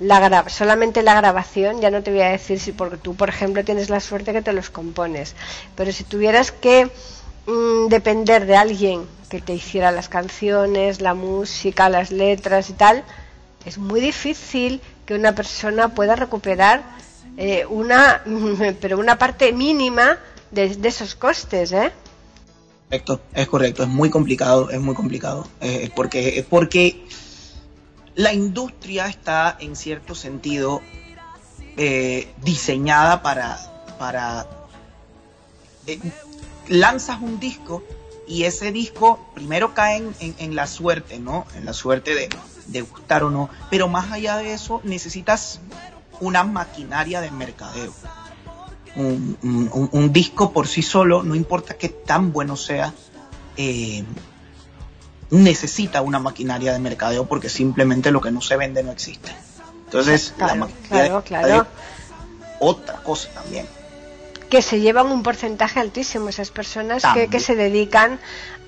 [0.00, 3.64] la solamente la grabación, ya no te voy a decir si porque tú, por ejemplo,
[3.64, 5.34] tienes la suerte que te los compones,
[5.76, 6.90] pero si tuvieras que
[7.46, 13.02] mm, depender de alguien que te hiciera las canciones, la música, las letras y tal,
[13.64, 16.82] es muy difícil que una persona pueda recuperar
[17.36, 18.22] eh, una,
[18.80, 20.18] pero una parte mínima
[20.50, 21.92] de, esos costes, ¿eh?
[22.88, 27.04] Correcto, es correcto, es muy complicado, es muy complicado, eh, porque, porque
[28.14, 30.80] la industria está en cierto sentido
[31.76, 33.58] eh, diseñada para,
[33.98, 34.46] para
[35.86, 36.00] eh,
[36.68, 37.84] lanzas un disco
[38.26, 41.46] y ese disco primero cae en, la suerte, ¿no?
[41.54, 42.28] En la suerte
[42.66, 43.50] de, gustar o no.
[43.70, 45.60] Pero más allá de eso, necesitas
[46.20, 47.92] una maquinaria de mercadeo.
[48.96, 52.94] Un, disco por sí solo, no importa qué tan bueno sea,
[53.58, 54.04] eh,
[55.30, 59.32] necesita una maquinaria de mercadeo porque simplemente lo que no se vende no existe.
[59.84, 61.66] Entonces, la maquinaria claro,
[62.58, 63.66] otra cosa también.
[64.50, 68.20] Que se llevan un porcentaje altísimo esas personas que, se dedican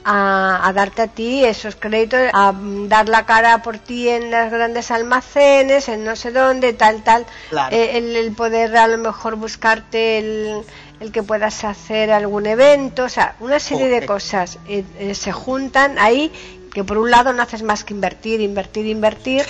[0.04, 2.54] a, darte a ti esos créditos, a
[2.86, 7.26] dar la cara por ti en los grandes almacenes, en no sé dónde, tal, tal.
[7.70, 10.62] Eh, el, poder a lo mejor buscarte el,
[11.00, 15.32] el que puedas hacer algún evento, o sea, una serie de cosas eh, eh, se
[15.32, 16.32] juntan ahí
[16.72, 19.44] que por un lado no haces más que invertir, invertir, invertir.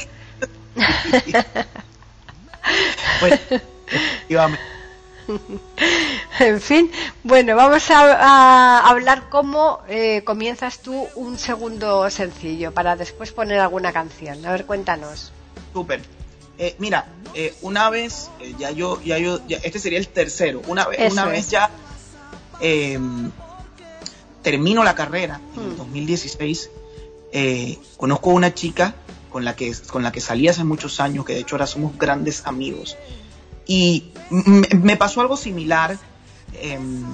[3.21, 3.41] pues,
[6.41, 6.91] en fin,
[7.23, 13.93] bueno, vamos a, hablar cómo eh, comienzas tú un segundo sencillo para después poner alguna
[13.93, 14.45] canción.
[14.47, 15.33] A ver, cuéntanos.
[15.73, 16.01] Súper.
[16.59, 20.89] Eh, mira, eh, una vez, eh, ya yo, ya yo, este sería el tercero, una
[20.89, 21.71] vez, una vez ya
[22.61, 23.31] em,
[24.43, 26.71] termino la carrera en 2016,
[27.33, 27.97] hmm.
[27.97, 28.97] conozco a una chica
[29.31, 31.97] con la que con la que salí hace muchos años, que de hecho ahora somos
[31.97, 32.97] grandes amigos,
[33.69, 34.13] y
[34.75, 35.97] me pasó algo similar.
[36.55, 37.05] Em,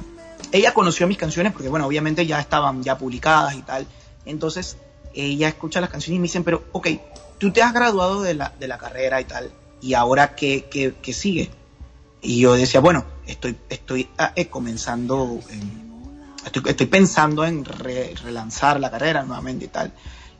[0.52, 3.86] ella conoció mis canciones porque, bueno, obviamente ya estaban ya publicadas y tal.
[4.24, 4.78] Entonces,
[5.12, 6.88] ella escucha las canciones y me dicen, pero, ok,
[7.38, 9.50] tú te has graduado de la, de la carrera y tal,
[9.82, 11.50] y ahora qué, qué, sigue?
[12.22, 15.40] Y yo decía, bueno, estoy, estoy ah, eh, comenzando,
[16.46, 19.92] estoy, pensando en relanzar la carrera nuevamente y tal.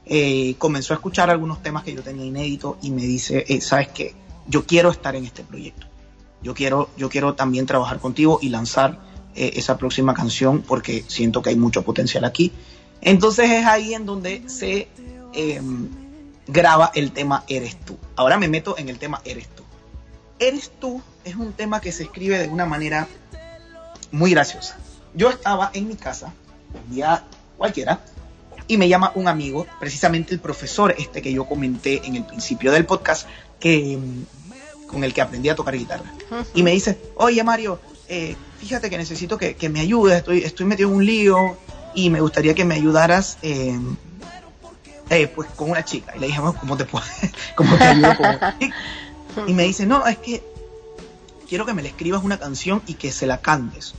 [0.07, 3.89] Eh, comenzó a escuchar algunos temas que yo tenía inédito y me dice, eh, ¿sabes
[3.89, 4.15] qué?
[4.47, 5.87] Yo quiero estar en este proyecto.
[6.45, 9.01] Yo quiero, yo quiero también trabajar contigo y lanzar
[9.35, 12.53] esa próxima canción porque siento que hay mucho potencial aquí.
[13.01, 14.87] Entonces es ahí en donde se
[15.33, 15.89] em,
[16.47, 17.99] graba el tema Eres tú.
[18.15, 19.65] Ahora me meto en el tema Eres tú.
[20.39, 23.09] Eres tú es un tema que se escribe de una manera
[24.13, 24.77] muy graciosa.
[25.15, 26.33] Yo estaba en mi casa,
[26.87, 27.25] un día
[27.57, 28.01] cualquiera,
[28.67, 32.73] y me llama un amigo, precisamente el profesor este que yo comenté en el principio
[32.73, 33.27] del podcast,
[33.59, 34.44] que, mm,
[34.95, 36.11] con el que aprendí a tocar guitarra.
[36.55, 40.89] Y me dice, oye Mario, eh, fíjate que necesito que, me ayudes, estoy, estoy metido
[40.89, 41.59] en un lío
[41.95, 43.39] y me gustaría que me ayudaras.
[43.43, 43.79] Eh,
[45.11, 46.15] eh, pues con una chica.
[46.17, 47.05] Y le dijimos, ¿cómo te puedo,
[47.57, 48.15] cómo te ayudo
[49.47, 50.43] Y me dice, no, es que
[51.49, 53.95] quiero que me le escribas una canción y que se la cantes.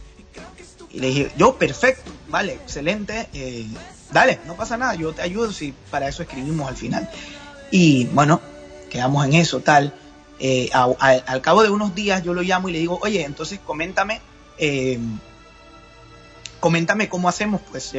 [0.91, 3.68] Y le dije, yo, perfecto, vale, excelente, eh,
[4.12, 7.10] dale, no pasa nada, yo te ayudo si para eso escribimos al final.
[7.70, 8.39] Y bueno,
[8.89, 9.93] quedamos en eso, tal.
[10.39, 14.21] Eh, al cabo de unos días yo lo llamo y le digo, oye, entonces coméntame,
[16.59, 17.93] coméntame cómo hacemos, pues,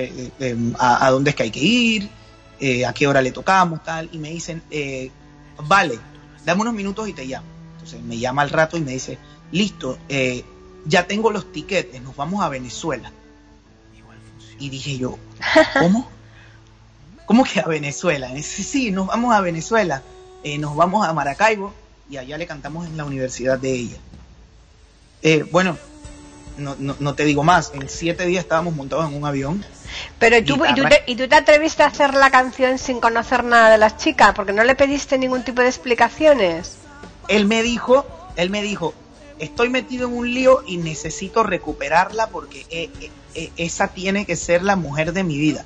[0.79, 2.11] a, a, dónde es que hay que ir,
[2.59, 5.11] eh, a qué hora le tocamos, tal, y me dicen, eh,
[5.69, 5.99] vale,
[6.45, 7.47] dame unos minutos y te llamo.
[7.75, 9.19] Entonces me llama al rato y me dice,
[9.53, 10.43] listo, eh,
[10.87, 13.13] ya tengo los tiquetes, nos vamos a Venezuela.
[14.59, 15.19] Y dije yo,
[15.79, 16.09] ¿cómo?
[17.27, 18.31] ¿Cómo que a Venezuela?
[18.43, 20.03] Sí, sí, nos vamos a Venezuela,
[20.59, 21.75] nos vamos a Maracaibo
[22.09, 25.47] y allá le cantamos en la universidad de ella.
[25.51, 25.77] bueno,
[26.59, 29.65] no, no, no, te digo más, en siete días estábamos montados en un avión
[30.19, 33.45] pero tú, y, tú te, ¿y tú te atreviste a hacer la canción sin conocer
[33.45, 34.33] nada de las chicas?
[34.35, 36.79] Porque no le pediste ningún tipo de explicaciones.
[37.29, 38.95] Él me dijo, él me dijo,
[39.39, 44.37] estoy metido en un lío y necesito recuperarla porque eh, eh, eh, esa tiene que
[44.37, 45.65] ser la mujer de mi vida.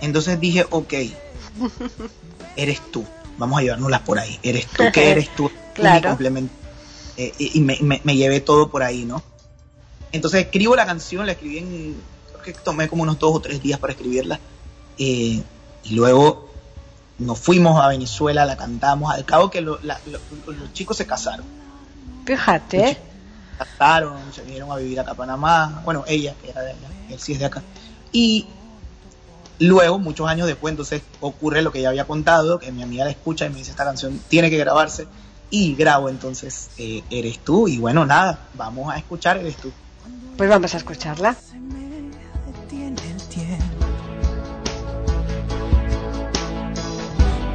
[0.00, 0.94] Entonces dije, ok,
[2.56, 3.04] eres tú,
[3.40, 4.38] vamos a llevárnoslas por ahí.
[4.42, 5.50] Eres tú, que eres tú?
[5.74, 6.16] claro.
[7.16, 9.22] Eh, y me, me, llevé todo por ahí, ¿no?
[10.12, 11.96] Entonces escribo la canción, la escribí en,
[12.28, 14.40] creo que tomé como unos dos o tres días para escribirla.
[14.96, 15.42] Eh,
[15.84, 16.48] y luego
[17.18, 19.80] nos fuimos a Venezuela, la cantamos, al cabo que los
[20.72, 21.44] chicos se casaron.
[22.24, 22.88] Fíjate.
[22.88, 22.98] Se
[23.58, 27.20] casaron, se vinieron a vivir acá a Panamá, bueno, ella, que era de allá, él
[27.20, 27.62] sí es de acá.
[28.12, 28.46] Y
[29.60, 33.10] Luego, muchos años después, entonces ocurre lo que ya había contado, que mi amiga la
[33.10, 35.06] escucha y me dice, esta canción tiene que grabarse.
[35.50, 37.68] Y grabo entonces eh, Eres tú.
[37.68, 39.70] Y bueno, nada, vamos a escuchar Eres tú.
[40.38, 41.36] Pues vamos a escucharla.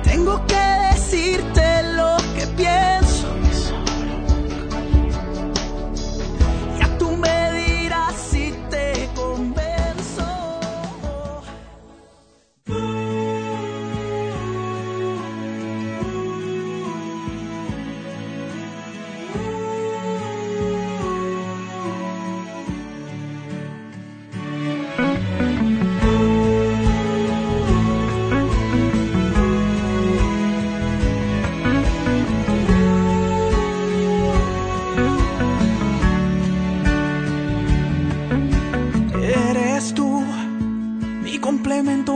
[0.03, 0.55] Tengo que
[0.93, 3.04] decirte lo que pienso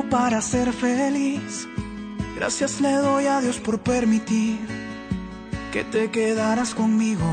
[0.10, 1.68] para ser feliz.
[2.36, 4.58] Gracias le doy a Dios por permitir
[5.72, 7.26] que te quedaras conmigo.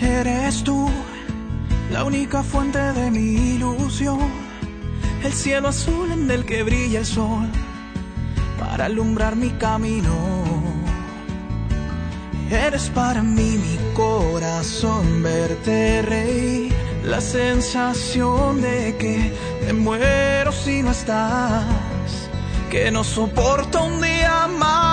[0.00, 0.88] Eres tú
[1.90, 4.30] la única fuente de mi ilusión,
[5.22, 7.48] el cielo azul en el que brilla el sol
[8.58, 10.14] para alumbrar mi camino.
[12.50, 16.69] Eres para mí mi corazón, verte reír
[17.04, 19.32] la sensación de que
[19.64, 21.64] me muero si no estás,
[22.70, 24.89] que no soporto un día más.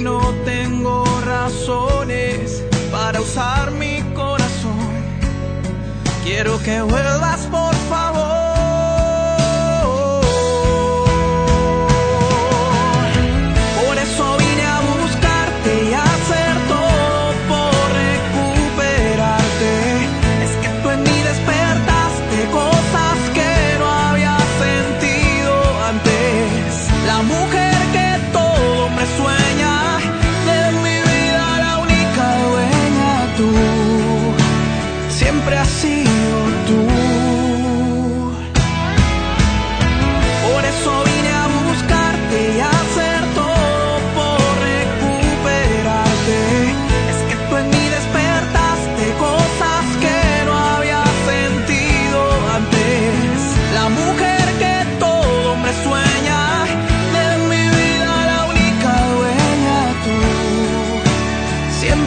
[0.00, 4.92] no tengo razones para usar mi corazón.
[6.24, 7.46] Quiero que vuelvas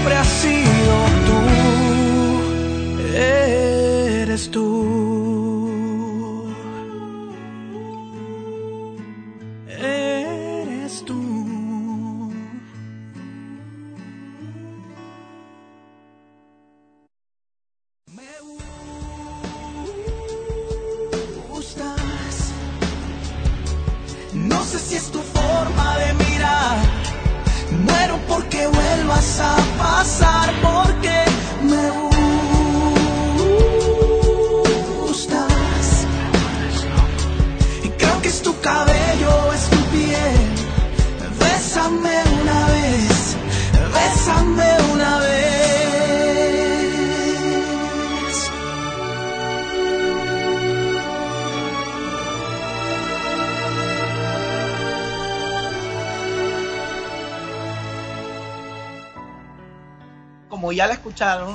[0.05, 0.95] siempre has sido
[1.25, 1.37] tú,
[3.17, 5.14] eres tú.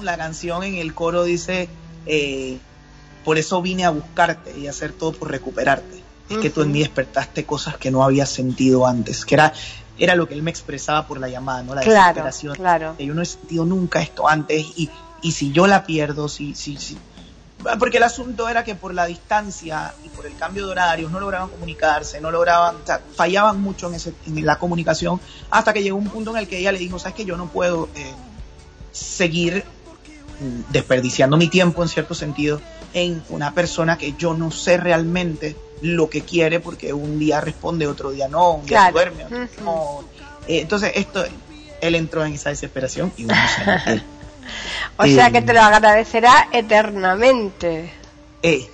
[0.02, 1.68] la canción, en el coro dice,
[2.06, 2.58] eh,
[3.24, 6.00] por eso vine a buscarte y hacer todo por recuperarte.
[6.30, 9.52] Es que tú en mí despertaste cosas que no había sentido antes, que era,
[9.98, 11.74] era lo que él me expresaba por la llamada, ¿no?
[11.74, 12.54] La desesperación.
[12.54, 12.94] Claro.
[13.00, 14.88] Yo no he sentido nunca esto antes y,
[15.22, 16.96] y si yo la pierdo, si, si, si,
[17.66, 21.10] ah, porque el asunto era que por la distancia y por el cambio de horarios
[21.10, 22.76] no lograban comunicarse, no lograban,
[23.16, 26.58] fallaban mucho en, ese, en la comunicación, hasta que llegó un punto en el que
[26.58, 28.14] ella le dijo, sabes que yo no puedo, eh,
[28.92, 29.64] seguir
[30.70, 32.60] desperdiciando mi tiempo en cierto sentido
[32.94, 37.86] en una persona que yo no sé realmente lo que quiere porque un día responde,
[37.86, 38.92] otro día no, un día Claro.
[38.92, 40.04] duerme, otro no.
[40.48, 41.24] Eh, entonces esto,
[41.80, 44.02] él entró en esa desesperación y bueno, se
[44.96, 47.92] O sea Eh, que te lo agradecerá eternamente.
[48.42, 48.66] Eh,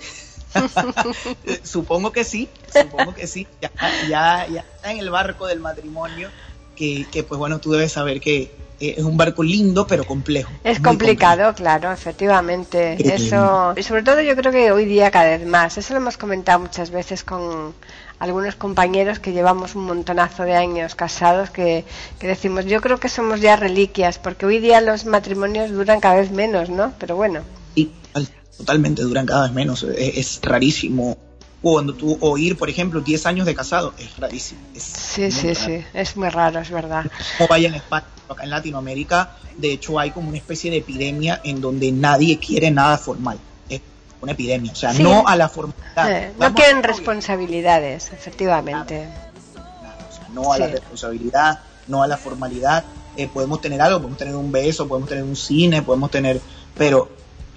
[1.63, 3.47] supongo que sí, supongo que sí.
[3.61, 3.71] Ya,
[4.07, 6.29] ya, ya está en el barco del matrimonio,
[6.75, 10.51] que, que, pues bueno, tú debes saber que eh, es un barco lindo pero complejo.
[10.63, 12.93] Es complicado, claro, efectivamente.
[12.93, 15.77] Eh, Eso, y sobre todo yo creo que hoy día cada vez más.
[15.77, 17.73] Eso lo hemos comentado muchas veces con
[18.19, 21.85] algunos compañeros que llevamos un montonazo de años casados que,
[22.19, 26.15] que decimos, yo creo que somos ya reliquias, porque hoy día los matrimonios duran cada
[26.15, 26.93] vez menos, ¿no?
[26.99, 27.41] Pero bueno,
[27.75, 29.83] Sí, total- totalmente, duran cada vez menos.
[29.83, 31.15] Es, es rarísimo.
[31.61, 34.59] Cuando tú oír, por ejemplo, 10 años de casado, es rarísimo.
[34.75, 35.65] Es sí, sí, raro.
[35.65, 37.05] sí, es muy raro, es verdad.
[37.39, 41.41] No vaya en España, acá en Latinoamérica, de hecho hay como una especie de epidemia
[41.43, 43.39] en donde nadie quiere nada formal.
[43.69, 43.81] Es
[44.21, 45.01] una epidemia, o sea, Sí.
[45.01, 46.11] no a la formalidad.
[46.11, 49.07] Eh, no quieren responsabilidades, efectivamente.
[49.55, 52.83] Nada, o sea, no a la responsabilidad, no a la formalidad.
[53.15, 56.39] Eh, podemos tener algo, podemos tener un beso, podemos tener un cine, podemos tener,
[56.77, 57.09] pero,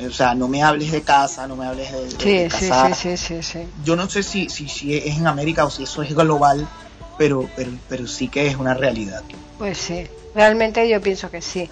[0.07, 2.69] o sea, no me hables de casa, no me hables de, de- de Sí, sí,
[2.69, 2.95] casar.
[2.95, 3.69] sí, sí, sí, sí.
[3.85, 6.67] Yo no sé si, si, si es en América o si eso es global,
[7.19, 9.23] pero, pero, pero sí que es una realidad.
[9.59, 11.69] Pues sí, realmente yo pienso que sí.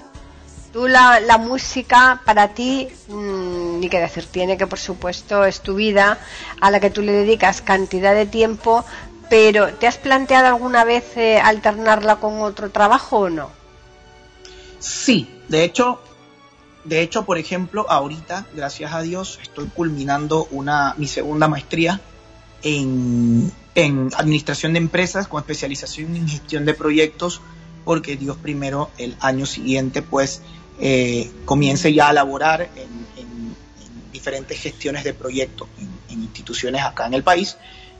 [0.72, 5.60] Tú la, la música para ti, mm, ni que decir, tiene que por supuesto es
[5.62, 6.18] tu vida
[6.60, 8.84] a la que tú le dedicas cantidad de tiempo,
[9.30, 13.50] pero ¿te has planteado alguna vez eh, alternarla con otro trabajo o no?
[14.78, 16.00] Sí, de hecho,
[16.88, 22.00] de hecho, por ejemplo, ahorita, gracias a Dios, estoy culminando una mi segunda maestría
[22.62, 27.40] en, en administración de empresas con especialización en gestión de proyectos,
[27.84, 30.42] porque Dios primero el año siguiente, pues,
[30.80, 32.82] eh, comience ya a laborar en,
[33.16, 33.28] en-
[33.82, 37.56] en diferentes gestiones de proyectos en, en instituciones acá en el país.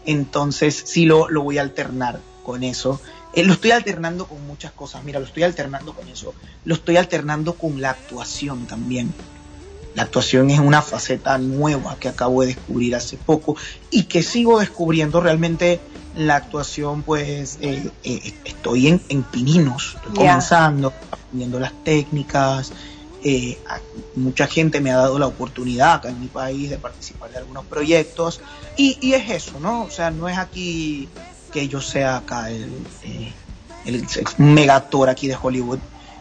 [0.06, 3.00] Entonces, sí lo, lo voy a alternar con eso.
[3.34, 5.04] Eh, lo estoy alternando con muchas cosas.
[5.04, 6.34] Mira, lo estoy alternando con eso.
[6.64, 9.12] Lo estoy alternando con la actuación también.
[9.94, 13.56] La actuación es una faceta nueva que acabo de descubrir hace poco
[13.90, 15.80] y que sigo descubriendo realmente
[16.14, 22.72] la actuación, pues eh, eh, estoy en, en pininos, estoy comenzando, aprendiendo las técnicas.
[23.22, 23.58] eh,
[24.14, 27.64] mucha gente me ha dado la oportunidad acá en mi país de participar de algunos
[27.66, 28.40] proyectos
[28.76, 29.82] y, y es eso, ¿no?
[29.82, 31.08] O sea, no es aquí
[31.52, 32.70] que yo sea acá el,
[33.04, 33.32] eh,
[33.84, 34.06] el
[34.38, 35.78] megator aquí de Hollywood.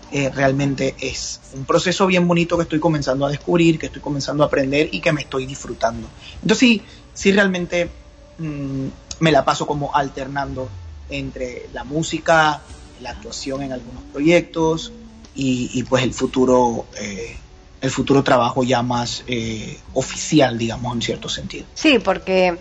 [0.09, 4.43] Eh, realmente es un proceso bien bonito que estoy comenzando a descubrir, que estoy comenzando
[4.43, 6.07] a aprender y que me estoy disfrutando.
[6.35, 6.81] Entonces sí,
[7.13, 7.89] sí realmente
[8.37, 8.87] mm,
[9.19, 10.69] me la paso como alternando
[11.09, 12.61] entre la música,
[13.01, 14.93] la actuación en algunos proyectos
[15.35, 17.35] y, y, pues el futuro, eh,
[17.81, 21.65] el futuro trabajo ya más eh, oficial, digamos, en cierto sentido.
[21.73, 22.57] Sí, porque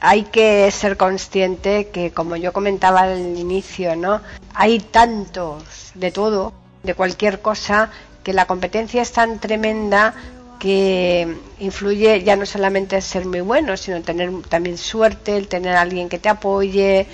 [0.00, 4.20] hay que ser consciente que, como yo comentaba al inicio, ¿no?
[4.54, 7.90] Hay tantos de todo, de cualquier cosa,
[8.22, 10.14] que la competencia es tan tremenda
[10.58, 15.74] que influye ya no solamente en ser muy bueno, sino tener también suerte, el tener
[15.74, 17.06] a alguien que te apoye,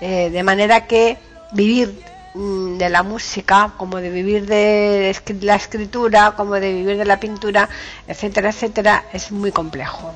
[0.00, 1.18] eh, de manera que
[1.52, 2.02] vivir
[2.34, 7.20] mm, de la música, como de vivir de la escritura, como de vivir de la
[7.20, 7.68] pintura,
[8.08, 10.12] etcétera, etcétera, es muy complejo.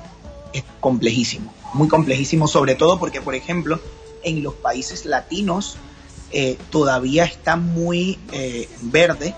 [0.53, 3.81] es complejísimo, muy complejísimo, sobre todo porque, por ejemplo,
[4.23, 5.77] en los países latinos
[6.33, 9.35] eh, todavía está muy eh, verde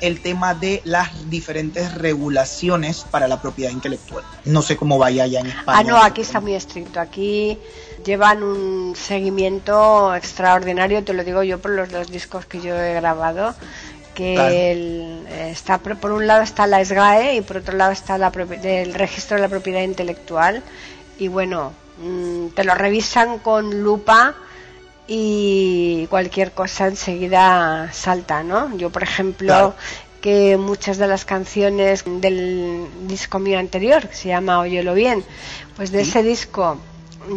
[0.00, 4.24] el tema de las diferentes regulaciones para la propiedad intelectual.
[4.46, 5.78] No sé cómo vaya allá en España.
[5.78, 7.00] Ah, no, aquí está muy estricto.
[7.00, 7.58] Aquí
[8.04, 12.94] llevan un seguimiento extraordinario, te lo digo yo por los dos discos que yo he
[12.94, 13.54] grabado.
[14.14, 14.54] Que Claro.
[14.54, 18.94] el- está por un lado está la SGAE y por otro lado está la el
[18.94, 20.62] registro de la propiedad intelectual.
[21.20, 24.34] Y bueno, mm, te lo revisan con lupa
[25.06, 28.76] y cualquier cosa enseguida salta, ¿no?
[28.76, 29.74] Yo, por ejemplo, Claro.
[30.20, 35.22] que muchas de las canciones del disco mío anterior, que se llama Óyelo Bien,
[35.76, 36.78] pues de ese disco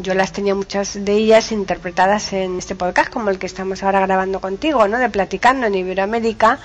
[0.01, 3.99] yo las tenía muchas de ellas interpretadas en este podcast, como el que estamos ahora
[3.99, 4.97] grabando contigo, ¿no?
[4.97, 6.59] De Platicando en Iberoamérica.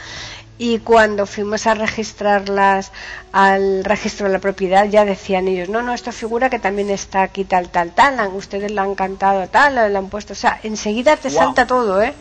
[0.60, 2.90] Y cuando fuimos a registrarlas
[3.32, 7.22] al registro de la propiedad, ya decían ellos, no, no, esto figura que también está
[7.22, 10.58] aquí tal, tal, tal, han- ustedes la han cantado tal, la han puesto, o sea,
[10.64, 11.38] enseguida te Wow.
[11.38, 12.12] salta todo, ¿eh?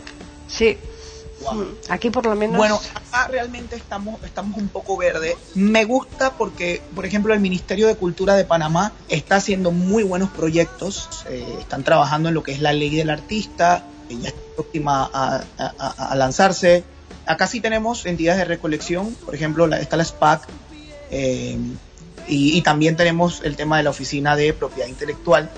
[0.47, 0.77] Sí.
[1.41, 1.53] Wow.
[1.55, 2.57] Mm, Aquí por lo menos.
[2.57, 5.35] Bueno, acá realmente estamos, estamos un poco verde.
[5.55, 10.29] Me gusta porque, por ejemplo, el Ministerio de Cultura de Panamá está haciendo muy buenos
[10.29, 11.09] proyectos.
[11.29, 15.09] Eh, están trabajando en lo que es la ley del artista, que ya está próxima
[15.13, 15.43] a-
[16.09, 16.83] a lanzarse.
[17.27, 20.47] Acá sí tenemos entidades de recolección, por ejemplo, la, está la SPAC,
[21.11, 21.57] eh,
[22.27, 25.49] y, y también tenemos el tema de la oficina de propiedad intelectual.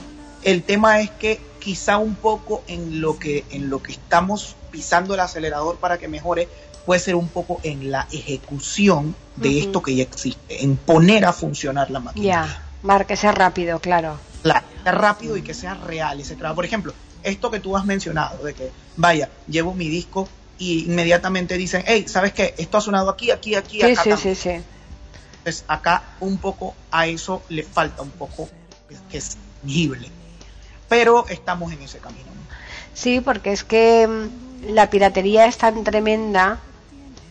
[0.43, 5.13] El tema es que quizá un poco en lo que, en lo que estamos pisando
[5.13, 6.47] el acelerador para que mejore,
[6.85, 11.33] puede ser un poco en la ejecución de esto que ya existe, en poner a
[11.33, 12.25] funcionar la máquina.
[12.25, 14.17] Ya, Mar, que sea rápido, claro.
[14.41, 16.55] Claro, que sea rápido y que sea real ese trabajo.
[16.55, 16.93] Por ejemplo,
[17.23, 20.27] esto que tú has mencionado, de que, vaya, llevo mi disco
[20.59, 22.53] y inmediatamente dicen, hey, ¿sabes qué?
[22.57, 24.03] Esto ha sonado aquí, aquí, aquí, Sí, acá.
[24.03, 24.35] sí, también".
[24.35, 24.63] sí, sí.
[25.39, 28.49] Entonces, acá un poco a eso le falta un poco
[29.09, 30.09] que es tangible.
[30.89, 32.25] Pero estamos en ese camino.
[32.93, 36.59] Sí, porque es que mm, la piratería es tan tremenda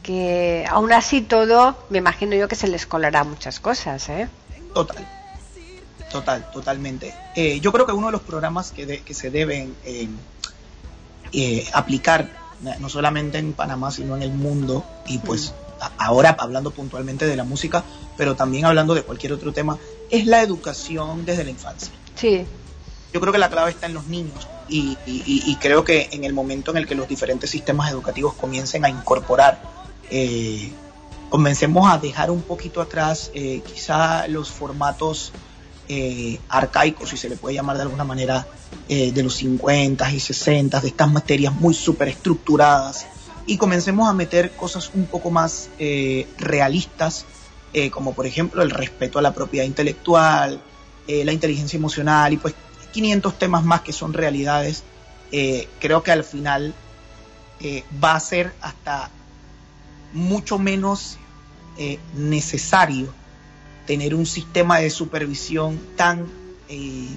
[0.02, 4.26] que aún así todo, me imagino yo que se les colará muchas cosas, ¿eh?
[4.72, 5.04] Total.
[6.10, 7.14] Total, totalmente.
[7.34, 10.08] Eh, yo creo que uno de los programas que, de- que se deben eh,
[11.32, 12.26] eh, aplicar,
[12.80, 15.52] no solamente en Panamá, sino en el mundo, y pues
[15.98, 17.84] ahora hablando puntualmente de la música,
[18.16, 19.78] pero también hablando de cualquier otro tema,
[20.10, 21.90] es la educación desde la infancia.
[22.16, 22.44] Sí,
[23.12, 26.08] Yo creo que la clave está en los niños y, y- y- y creo que
[26.12, 29.58] en el momento en el que los diferentes sistemas educativos comiencen a incorporar,
[30.10, 30.70] eh,
[31.30, 35.32] comencemos a dejar un poquito atrás eh, quizá los formatos
[35.88, 38.46] eh, arcaicos, si se le puede llamar de alguna manera,
[38.90, 43.06] eh, de los 50 y 60, de estas materias muy súper estructuradas,
[43.46, 47.26] y comencemos a meter cosas un poco más eh, realistas,
[47.74, 50.62] eh, como por ejemplo el respeto a la propiedad intelectual,
[51.06, 52.54] la inteligencia emocional y pues
[52.92, 54.82] 500 temas más que son realidades,
[55.80, 56.74] creo que al final
[58.04, 59.08] va a ser hasta
[60.12, 61.16] mucho menos
[62.14, 63.14] necesario
[63.88, 66.26] tener un sistema de supervisión tan,
[66.68, 67.08] eh,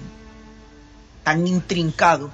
[1.23, 2.31] tan intrincado,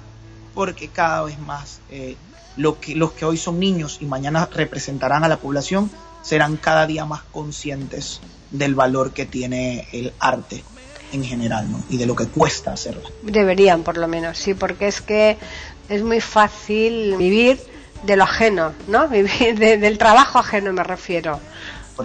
[0.54, 2.16] porque cada vez más eh,
[2.56, 5.90] lo que, los que hoy son niños y mañana representarán a la población
[6.22, 8.20] serán cada día más conscientes
[8.50, 10.62] del valor que tiene el arte
[11.12, 11.82] en general ¿no?
[11.90, 13.02] y de lo que cuesta hacerlo.
[13.22, 15.36] deberían por lo menos, sí, porque es que
[15.88, 17.58] es muy fácil vivir
[18.04, 19.08] de lo ajeno, ¿no?
[19.18, 21.40] Vivir de- del trabajo ajeno me refiero.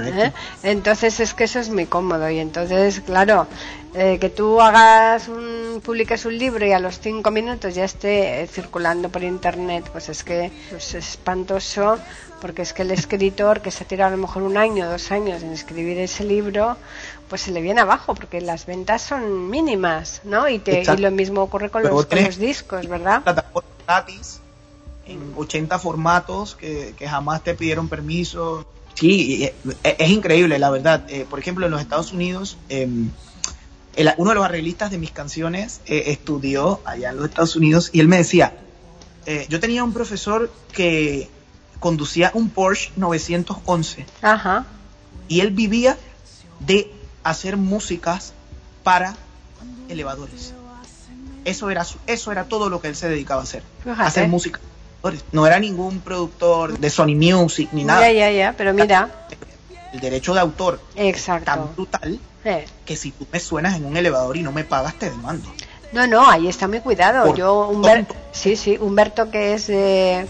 [0.02, 0.34] ¿Eh?
[0.64, 3.48] Entonces es que eso es muy cómodo y entonces, claro,
[3.94, 8.42] eh, que tú hagas un, publiques un libro y a los cinco minutos ya esté
[8.44, 12.00] eh, circulando por internet, pues es que pues, es espantoso
[12.42, 15.12] porque es que el escritor que se ha tirado a lo mejor un año, dos
[15.12, 16.76] años en escribir ese libro,
[17.30, 20.50] pues se le viene abajo porque las ventas son mínimas, ¿no?
[20.50, 23.22] Y, te, y lo mismo ocurre con los, con tenés- los discos, ¿verdad?
[23.22, 24.40] plataformas gratis
[25.06, 28.66] en 80 formatos que, que jamás te pidieron permiso.
[28.96, 31.04] Sí, eh, eh, es increíble, la verdad.
[31.10, 32.88] Eh, por ejemplo, en los Estados Unidos, eh,
[33.96, 37.90] el- uno de los arreglistas de mis canciones eh, estudió allá en los Estados Unidos
[37.94, 38.54] y él me decía,
[39.50, 41.30] yo tenía un profesor que
[41.80, 44.66] conducía un Porsche 911 Ajá.
[45.30, 45.98] y él vivía
[46.60, 46.92] de
[47.24, 48.34] hacer músicas
[48.84, 49.16] para
[49.88, 50.54] elevadores.
[51.46, 54.02] Eso era su- eso era todo lo que él se dedicaba a hacer, Fíjate.
[54.04, 54.60] hacer música.
[55.32, 58.02] No era ningún productor de Sony Music ni nada.
[58.02, 59.10] Ya, ya, ya, pero mira,
[59.92, 61.70] El derecho de autor tan exacto.
[61.76, 62.66] brutal Eh.
[62.86, 65.50] que si tú me suenas en un elevador y no me pagas te demando.
[65.92, 67.26] No, no, ahí está muy cuidado.
[67.28, 68.16] Por Yo, Humber- tonto.
[68.32, 70.26] sí, sí, Humberto que es eh,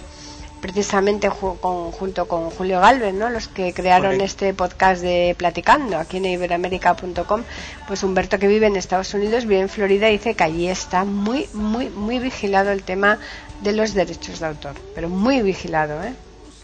[0.59, 3.29] precisamente ju- con- junto con Julio Galvez, ¿no?
[3.29, 4.25] Los que crearon Correcto.
[4.25, 7.43] este podcast de Platicando aquí en iberoamérica.com,
[7.87, 11.47] pues Humberto que vive en Estados Unidos, vive en Florida, dice que allí está muy,
[11.53, 13.19] muy, muy vigilado el tema
[13.63, 16.13] de los derechos de autor, pero muy vigilado, ¿eh?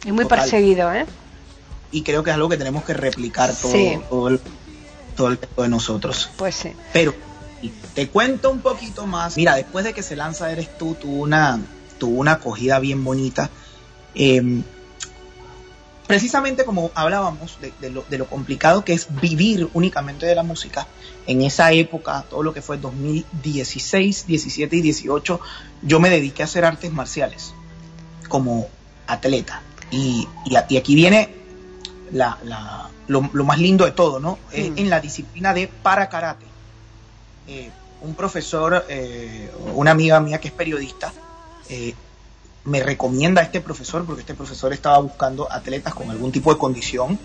[0.05, 0.39] Y muy Total.
[0.39, 1.05] perseguido, ¿eh?
[1.91, 3.97] Y creo que es algo que tenemos que replicar todo, Sí.
[4.09, 4.39] todo, el,
[5.15, 6.29] todo el de nosotros.
[6.37, 6.71] Pues sí.
[6.93, 7.13] Pero
[7.93, 9.35] te cuento un poquito más.
[9.37, 11.59] Mira, después de que se lanza Eres tú, tuvo una,
[11.97, 13.49] tuvo una acogida bien bonita.
[14.15, 14.61] Eh,
[16.10, 20.41] precisamente como hablábamos de, de lo, de lo complicado que es vivir únicamente de la
[20.41, 20.88] música,
[21.28, 25.39] en esa época, todo lo que fue 2016, 17 y 18,
[25.84, 27.53] yo me dediqué a hacer artes marciales
[28.28, 28.68] como
[29.05, 29.62] atleta.
[29.91, 31.30] Y, y, a- y aquí viene
[32.12, 34.39] la, la- lo, lo más lindo de todo, ¿no?
[34.51, 34.80] Eh, Mm.
[34.80, 36.47] en la disciplina de para karate.
[37.47, 37.70] Eh,
[38.01, 41.14] un profesor, eh, una amiga mía que es periodista,
[41.70, 41.93] eh,
[42.66, 46.60] me recomienda a este profesor porque este profesor estaba buscando atletas con algún tipo de
[46.60, 47.18] condición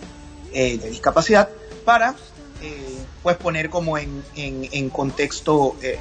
[0.53, 1.49] eh, de discapacidad
[1.85, 2.14] para
[2.62, 5.99] eh, pues poner como en, en- contexto eh,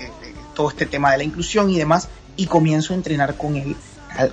[0.54, 2.08] todo este tema de la inclusión y demás
[2.38, 3.76] y comienzo a entrenar con él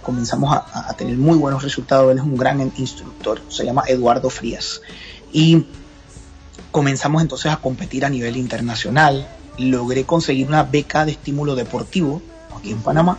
[0.02, 2.12] comenzamos a, a tener muy buenos resultados.
[2.12, 4.82] Él es un gran instructor, se llama Eduardo Frías.
[5.32, 5.64] Y
[6.70, 9.26] comenzamos entonces a competir a nivel internacional.
[9.56, 12.20] Logré conseguir una beca de estímulo deportivo
[12.54, 13.16] aquí en Panamá.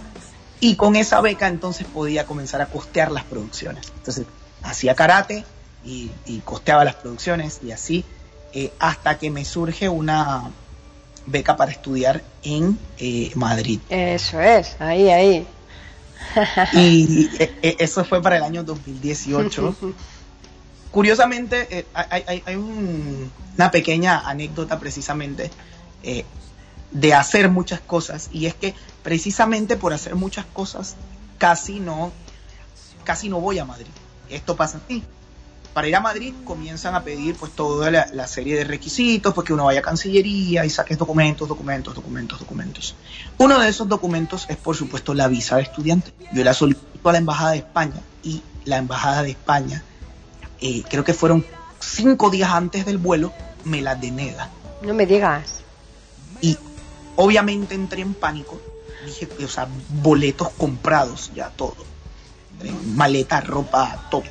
[0.61, 3.91] Y con esa beca entonces podía comenzar a costear las producciones.
[3.97, 4.25] Entonces
[4.63, 5.43] hacía karate
[5.83, 8.05] y, y costeaba las producciones y así
[8.53, 10.43] eh, hasta que me surge una
[11.25, 13.79] beca para estudiar en eh, Madrid.
[13.89, 15.47] Eso es, ahí, ahí.
[16.73, 19.75] Y eh, eso fue para el año 2018.
[20.91, 25.49] Curiosamente, hay, hay- hay un- una pequeña anécdota precisamente
[26.91, 30.95] de hacer muchas cosas y es que precisamente por hacer muchas cosas
[31.37, 32.11] casi no
[33.03, 33.87] casi no voy a Madrid.
[34.29, 35.03] Esto pasa así.
[35.73, 39.47] Para ir a Madrid comienzan a pedir pues toda la, la serie de requisitos, pues
[39.47, 42.95] que uno vaya a Cancillería y saques documentos, documentos, documentos, documentos.
[43.37, 46.13] Uno de esos documentos es por supuesto la visa de estudiante.
[46.33, 49.81] Yo la solicito a la Embajada de España y la Embajada de España,
[50.59, 51.45] eh, creo que fueron
[51.79, 53.33] cinco días antes del vuelo,
[53.63, 54.49] me la denega.
[54.81, 55.61] No me digas.
[56.41, 56.57] Y
[57.15, 58.59] obviamente entré en pánico.
[59.05, 59.67] Dije, o sea,
[60.01, 61.75] boletos comprados, ya todo.
[62.63, 64.23] En Maleta, ropa, todo.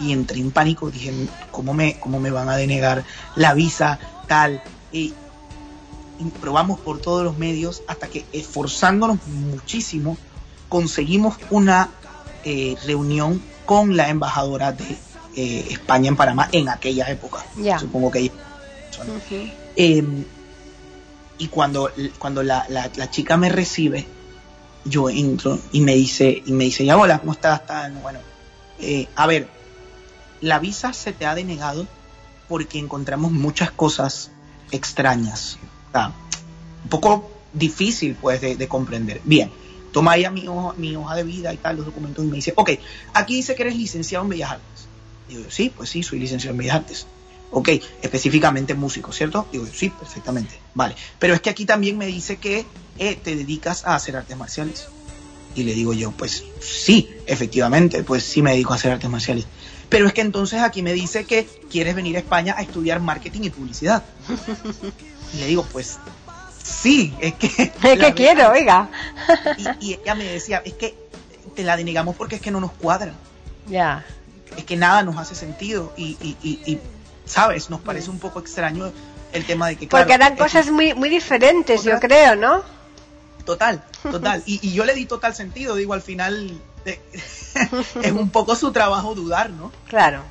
[0.00, 0.90] Y entré en pánico.
[0.90, 1.12] Dije,
[1.50, 3.04] ¿cómo me, cómo me van a denegar
[3.34, 4.62] la visa, tal?
[4.92, 5.14] Y,
[6.18, 10.16] y probamos por todos los medios hasta que, esforzándonos muchísimo,
[10.68, 11.88] conseguimos una
[12.44, 14.96] eh, reunión con la embajadora de
[15.36, 17.44] eh, España en Panamá en aquella época.
[17.78, 18.32] Supongo que ella.
[19.76, 20.04] Eh,
[21.42, 21.90] y cuando,
[22.20, 24.06] cuando la, la- chica me recibe,
[24.84, 27.62] yo entro y me dice, y me dice, ya hola, ¿cómo estás?
[28.00, 28.20] Bueno,
[28.78, 29.48] eh, a ver,
[30.40, 31.88] la visa se te ha denegado
[32.48, 34.30] porque encontramos muchas cosas
[34.70, 35.58] extrañas.
[35.90, 36.12] Sea,
[36.84, 39.20] un poco difícil pues de, de comprender.
[39.24, 39.50] Bien,
[39.92, 42.52] toma ella mi hoja, mi hoja de vida y tal, los documentos y me dice,
[42.54, 42.70] ok,
[43.14, 44.86] aquí dice que eres licenciado en Bellas Artes.
[45.26, 47.06] Digo, sí, pues sí, soy licenciado en Bellas Artes.
[47.52, 47.68] Ok,
[48.00, 49.46] específicamente músico, ¿cierto?
[49.52, 50.58] Digo, sí, perfectamente.
[50.74, 50.96] Vale.
[51.18, 52.64] Pero es que aquí también me dice que
[52.98, 54.88] eh, te dedicas a hacer artes marciales.
[55.54, 59.46] Y le digo yo, pues sí, efectivamente, pues sí me dedico a hacer artes marciales.
[59.90, 63.42] Pero es que entonces aquí me dice que quieres venir a España a estudiar marketing
[63.44, 64.02] y publicidad.
[65.34, 65.98] Y le digo, pues
[66.64, 67.46] sí, es que...
[67.82, 68.88] Es que quiero, oiga.
[69.80, 70.94] Y, y ella me decía, es que
[71.54, 73.12] te la denegamos porque es que no nos cuadra
[73.68, 74.06] Ya.
[74.56, 76.78] es que nada nos hace sentido y, y, y, y,
[77.24, 78.90] sabes, nos parece un poco extraño
[79.32, 82.62] el tema de que claro, Porque eran es- cosas muy, muy diferentes, yo creo, ¿no?
[83.44, 86.52] total, total, y, y yo le di total sentido, digo, al final
[88.02, 89.72] es un poco su trabajo dudar, ¿no?
[89.88, 90.22] Claro.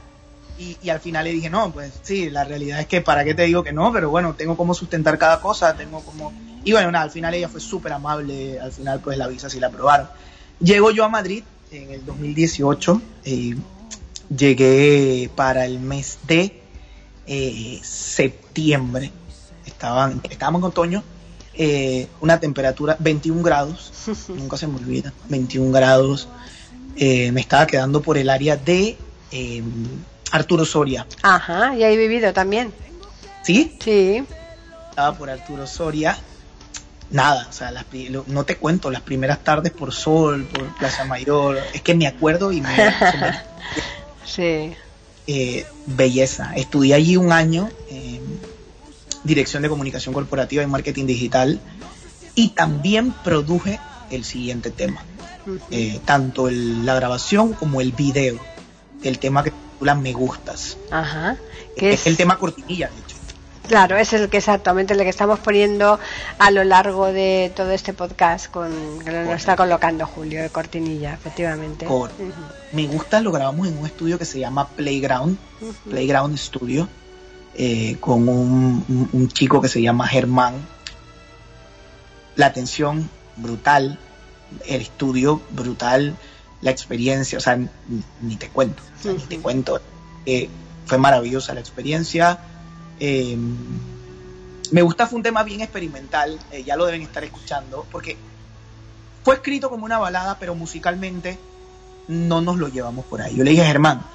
[0.58, 3.34] Y, y al final le dije, no, pues sí, la realidad es que para qué
[3.34, 6.32] te digo que no, pero bueno, tengo como sustentar cada cosa, tengo como...
[6.64, 9.60] Y bueno, nada, al final ella fue súper amable, al final pues la visa sí
[9.60, 10.08] la aprobaron.
[10.60, 13.56] Llego yo a Madrid en el 2018, eh,
[14.36, 16.61] llegué para el mes de
[17.28, 19.12] eh, septiembre,
[19.66, 21.04] Estaban, estábamos en otoño,
[21.54, 23.92] eh, una temperatura 21 grados,
[24.30, 26.28] nunca se me olvida, 21 grados,
[26.96, 28.98] eh, me estaba quedando por el área de...
[29.32, 29.64] eh,
[30.34, 31.06] Arturo Soria.
[31.24, 32.72] Ajá, y he vivido también.
[33.44, 33.78] ¿Sí?
[33.84, 34.24] Sí.
[34.90, 36.18] Estaba por Arturo Soria.
[37.10, 37.86] Nada, o sea, las
[38.28, 42.54] no te cuento, las primeras tardes por Sol, por Plaza Mayor, es que me acuerdo
[42.54, 42.70] y me-
[44.26, 44.74] Sí.
[45.28, 46.54] Eh, belleza.
[46.56, 48.22] Estudié allí un año en
[49.24, 51.60] Dirección de Comunicación Corporativa y Marketing Digital
[52.36, 55.04] y también produje el siguiente tema,
[55.70, 58.40] eh, tanto el- la grabación como el video,
[59.04, 60.78] el tema que titula Me Gustas.
[60.90, 61.38] Ajá.
[61.78, 63.16] Que Es el tema cortinilla, de hecho.
[63.68, 65.98] Claro, es el que exactamente el que estamos poniendo
[66.40, 68.70] a lo largo de todo este podcast con
[69.06, 71.86] que lo está colocando Julio de Cortinilla, efectivamente.
[72.74, 75.38] Me gusta, lo grabamos en un estudio que se llama Playground.
[75.90, 76.88] Playground Studio,
[77.56, 80.56] eh, con un, un- un chico que se llama Germán.
[82.36, 84.00] La atención brutal,
[84.68, 86.16] el estudio brutal,
[86.62, 87.70] la experiencia, o sea, ni,
[88.22, 89.80] ni te cuento, o sea, ni te cuento.
[90.26, 90.50] Eh,
[90.86, 92.40] fue maravillosa la experiencia.
[93.04, 93.36] Eh,
[94.70, 98.16] me gusta, fue un tema bien experimental, eh, ya lo deben estar escuchando, porque
[99.24, 101.40] fue escrito como una balada, pero musicalmente
[102.08, 103.36] no nos lo llevamos por ahí.
[103.36, 104.06] Yo le dije, Germán,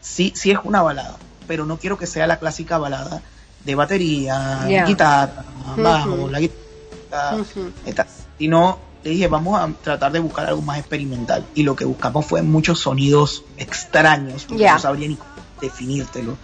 [0.00, 3.20] sí, sí es una balada, pero no quiero que sea la clásica balada
[3.64, 4.86] de batería, Ya.
[4.86, 5.44] guitarra,
[5.76, 6.28] bajo, Ujú.
[6.30, 7.70] la guitarra, Ujú.
[7.84, 8.06] eta-
[8.38, 11.46] sino le dije, vamos a tratar de buscar algo más experimental.
[11.54, 14.72] Y lo que buscamos fue muchos sonidos extraños, porque Ya.
[14.74, 15.18] no sabría ni
[15.60, 16.36] definírtelo.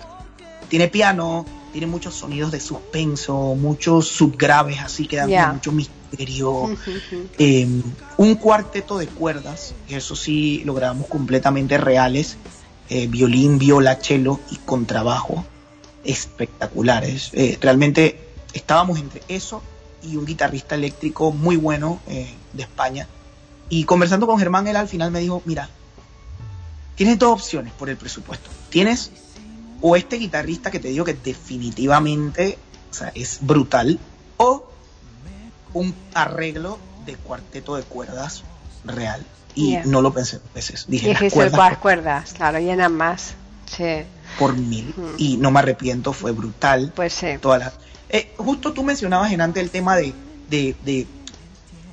[0.69, 1.47] Tiene piano,
[1.77, 6.75] tiene muchos sonidos de suspenso, muchos subgraves, así que dan mucho misterio.
[7.39, 7.69] Eh,
[8.17, 12.39] un cuarteto de cuerdas, eso sí lo grabamos completamente reales,
[12.89, 15.45] eh, violín, viola, cello y contrabajo,
[16.05, 17.29] espectaculares.
[17.35, 18.21] Eh, realmente
[18.55, 19.61] estábamos entre eso
[20.03, 23.07] y un guitarrista eléctrico muy bueno eh, de España.
[23.69, 25.69] Y conversando con Germán, él al final me dijo, mira,
[26.95, 28.49] tienes dos opciones por el presupuesto.
[28.71, 29.11] Tienes
[29.81, 32.59] o este guitarrista que te digo que definitivamente
[32.91, 33.99] o sea, es brutal,
[34.39, 34.65] o
[35.75, 38.43] un arreglo de cuarteto de cuerdas
[38.85, 39.25] real.
[39.55, 39.83] Y Yeah.
[39.87, 40.85] no lo pensé dos veces.
[40.87, 43.35] Dije, las Dijiste cuerdas cuerdas, cuerdas, claro, llenan más.
[43.75, 44.03] Sí,
[44.39, 44.93] por mil.
[44.97, 45.03] Mm.
[45.19, 46.93] Y no me arrepiento, fue brutal.
[46.95, 47.39] pues sí.
[47.41, 47.73] Todas las...
[48.11, 50.13] Eh, justo tú mencionabas en antes el tema de,
[50.51, 51.07] de, de,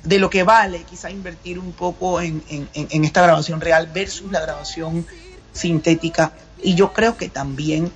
[0.04, 4.30] de lo que vale quizá invertir un poco en, en- en esta grabación real versus
[4.30, 5.06] la grabación
[5.52, 6.32] sintética.
[6.62, 7.90] Y yo creo que también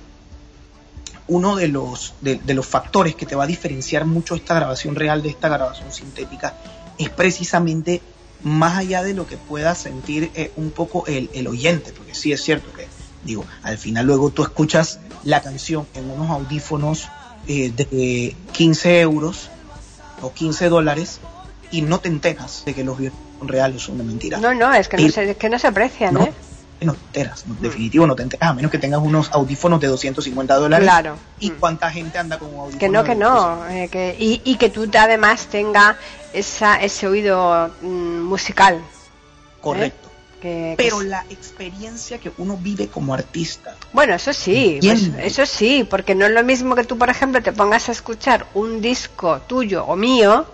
[1.26, 4.94] uno de los, de, de los factores que te va a diferenciar mucho esta grabación
[4.94, 6.54] real de esta grabación sintética
[6.98, 8.00] es precisamente
[8.42, 12.32] más allá de lo que pueda sentir eh, un poco el, el oyente, porque sí
[12.32, 12.86] es cierto que,
[13.24, 17.08] digo, al final luego tú escuchas la canción en unos audífonos
[17.46, 19.50] eh, de 15 euros
[20.22, 21.20] o 15 dólares
[21.70, 24.38] y no te enteras de que los violines son reales o son de mentira.
[24.38, 26.32] No, no, es que no se, es que no se aprecian, no, ¿eh?
[26.86, 29.88] No te enteras, no, definitivo no te enteras, a menos que tengas unos audífonos de
[29.88, 30.84] 250 dólares.
[30.86, 31.16] Claro.
[31.40, 31.54] ¿Y Mm.
[31.58, 32.78] cuánta gente anda con un audífono?
[32.78, 33.66] Que no, que no.
[33.68, 35.96] eh, que, y, y que tú además tenga
[36.32, 38.80] esa, ese oído mm, musical.
[39.60, 40.08] Correcto.
[40.40, 45.44] Que, que Pero la experiencia que uno vive como artista, Bueno, eso sí, pues, eso
[45.46, 48.80] sí, porque no es lo mismo que tú, por ejemplo, te pongas a escuchar un
[48.80, 50.46] disco tuyo o mío,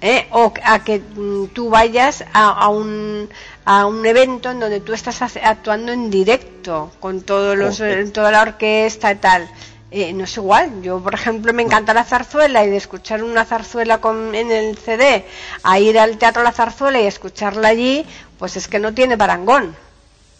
[0.00, 0.26] ¿eh?
[0.30, 3.28] o a que mm, tú vayas a, a un
[3.64, 8.30] a un evento en donde tú estás actuando en directo con todos los eh, toda
[8.30, 9.48] la orquesta y tal.
[9.92, 10.82] Eh, no es igual.
[10.82, 14.78] Yo, por ejemplo, me encanta la zarzuela y de escuchar una zarzuela con, en el
[14.78, 15.24] CD
[15.64, 18.06] a ir al Teatro La Zarzuela y escucharla allí,
[18.38, 19.76] pues es que no tiene parangón.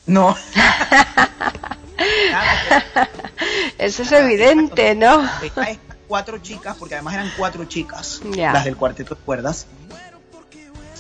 [0.06, 0.36] no.
[3.78, 5.28] Eso es evidente, ¿no?
[6.10, 8.20] Cuatro chicas, porque además eran cuatro chicas,
[8.52, 9.66] las del cuarteto de cuerdas.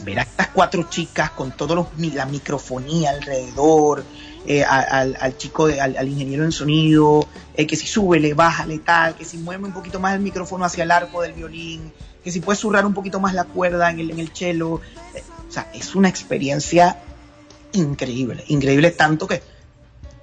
[0.04, 4.04] Ver a estas cuatro chicas con todos los mi- la microfonía alrededor,
[4.46, 8.78] eh, al, al chico, de- al, al ingeniero en sonido, eh, que si súbele, bájale,
[8.78, 11.92] tal, que si mueve un poquito más el micrófono hacia el arco del violín,
[12.22, 14.80] que si puede zurrar un poquito más la cuerda en el, en el cello.
[15.14, 16.98] Eh, o sea, es una experiencia
[17.72, 19.42] increíble, increíble tanto que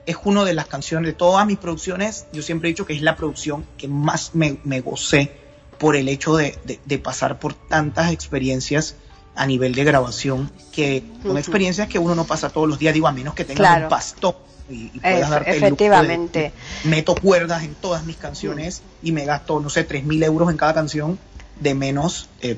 [0.08, 3.02] es una de las canciones de todas mis producciones, yo siempre he dicho que es
[3.04, 5.32] la producción que más me, me gocé
[5.78, 8.96] por el hecho de, de- de pasar por tantas experiencias
[9.36, 13.08] a nivel de grabación, que son experiencias que uno no pasa todos los días, digo,
[13.08, 13.84] a menos que tengas Claro.
[13.86, 14.36] un pastón
[14.70, 16.54] y, y puedas darte el lujo de- efectivamente.
[16.86, 20.58] meto cuerdas en todas mis canciones y me gasto, no sé, tres mil euros en
[20.58, 21.20] cada canción,
[21.60, 22.58] de menos, eh,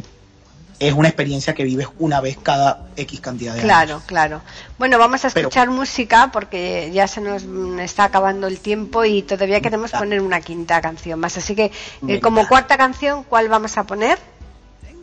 [0.80, 4.04] es una experiencia que vives una vez cada X cantidad de Claro, años.
[4.06, 4.42] claro.
[4.78, 7.44] Bueno, vamos a Pero- escuchar música porque ya se nos
[7.82, 11.38] está acabando el tiempo y todavía queremos poner una quinta canción más.
[11.38, 11.72] Así que,
[12.08, 14.18] eh, como cuarta canción, ¿cuál vamos a poner?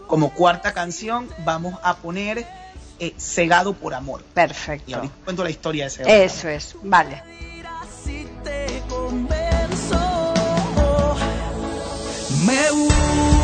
[0.07, 2.47] Como cuarta canción vamos a poner
[2.99, 4.22] eh, Cegado por Amor.
[4.22, 4.97] Y Perfecto.
[4.97, 6.14] ahorita cuento la historia de Cegado.
[6.16, 7.22] por Eso es, vale.
[8.05, 10.33] Si te convenzo,
[12.47, 13.36] me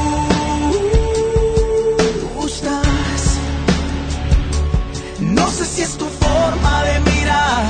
[5.43, 7.67] No sé si es tu forma de mirar.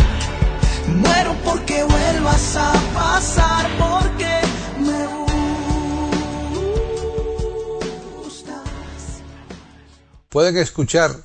[0.89, 4.43] Muero porque vuelvas a pasar, porque
[4.79, 5.07] me
[8.23, 9.23] gustas.
[10.29, 11.16] Pueden escuchar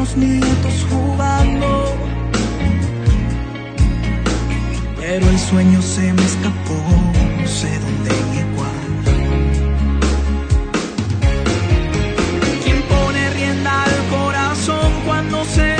[0.00, 1.94] nuestros nietos jugando.
[4.98, 6.80] Pero el sueño se me escapó,
[7.40, 9.10] no sé dónde ni cuándo.
[12.64, 15.76] Quien pone rienda al corazón cuando se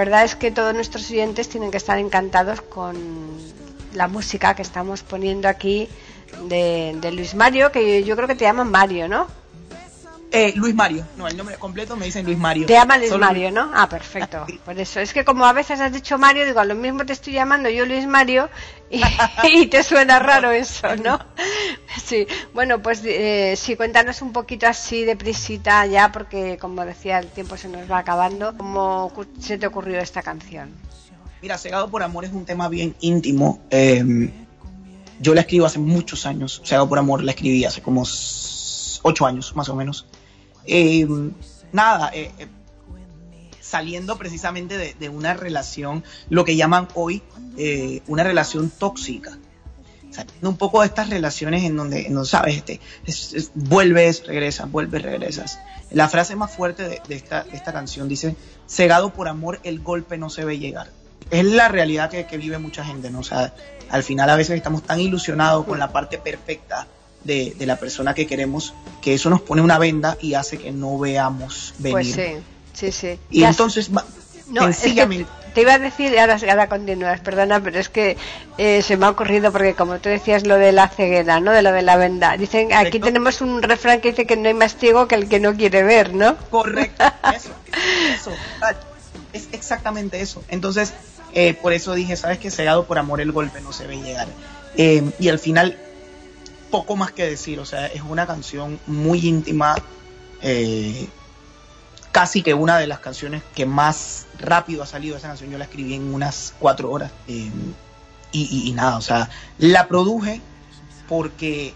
[0.00, 2.96] verdad es que todos nuestros oyentes tienen que estar encantados con
[3.92, 5.88] la música que estamos poniendo aquí
[6.48, 9.39] de, de Luis Mario, que yo creo que te llaman Mario, ¿no?
[10.32, 12.66] Eh, Luis Mario, no, el nombre completo me dicen Luis Mario.
[12.66, 13.70] Te llama Luis Solo- Mario, ¿no?
[13.74, 14.46] Ah, perfecto.
[14.64, 17.12] Por eso es que como a veces has dicho Mario, digo, a lo mismo te
[17.12, 18.48] estoy llamando yo Luis Mario
[18.90, 19.02] y,
[19.52, 21.18] y te suena raro eso, ¿no?
[22.04, 27.18] Sí, bueno, pues eh, sí, cuéntanos un poquito así de prisita ya, porque como decía,
[27.18, 28.56] el tiempo se nos va acabando.
[28.56, 30.70] ¿Cómo se te ocurrió esta canción?
[31.42, 33.62] Mira, Cegado por Amor es un tema bien íntimo.
[33.70, 34.30] Eh,
[35.18, 36.62] yo la escribo hace muchos años.
[36.64, 38.04] Cegado por Amor la escribí hace como
[39.02, 40.06] ocho años, más o menos.
[40.66, 41.06] Eh,
[41.72, 42.46] nada, eh, eh,
[43.60, 47.22] saliendo precisamente de, una relación, lo que llaman hoy
[47.56, 49.38] eh, una relación tóxica.
[50.10, 54.68] Saliendo un poco de estas relaciones en donde, donde, sabes, este, es- es- vuelves, regresas,
[54.70, 55.60] vuelves, regresas.
[55.92, 58.34] La frase más fuerte de, esta, de esta canción dice,
[58.68, 60.90] cegado por amor, el golpe no se ve llegar.
[61.30, 63.20] Es la realidad que, que vive mucha gente, ¿no?
[63.20, 63.54] O sea,
[63.88, 66.88] al final a veces estamos tan ilusionados con la parte perfecta
[67.24, 70.72] de, de la persona que queremos que eso nos pone una venda y hace que
[70.72, 71.92] no veamos venir.
[71.92, 72.34] Pues sí,
[72.72, 73.18] sí, sí.
[73.30, 77.78] Y entonces, No, es que sencillamente, te iba a decir, ahora, ahora continúas, perdona, pero
[77.78, 78.16] es que
[78.58, 81.52] eh, se me ha ocurrido porque como tú decías lo de la ceguera, ¿no?
[81.52, 82.36] De lo de la venda.
[82.36, 85.40] Dicen, aquí tenemos un refrán que dice que no hay más ciego que el que
[85.40, 86.36] no quiere ver, ¿no?
[86.50, 87.04] Correcto,
[87.34, 87.50] eso,
[88.14, 88.30] eso,
[89.32, 90.42] es exactamente eso.
[90.48, 90.92] Entonces,
[91.32, 94.28] eh, por eso dije, sabes que cegado por amor el golpe no se ve llegar.
[94.76, 95.76] Eh, y al final,
[96.70, 99.74] poco más que decir, o sea, es una canción muy íntima,
[100.42, 101.08] eh,
[102.12, 105.64] casi que una de las canciones que más rápido ha salido esa canción, yo la
[105.64, 107.50] escribí en unas cuatro horas, eh,
[108.32, 110.40] y, y- y nada, o sea, la produje
[111.08, 111.74] porque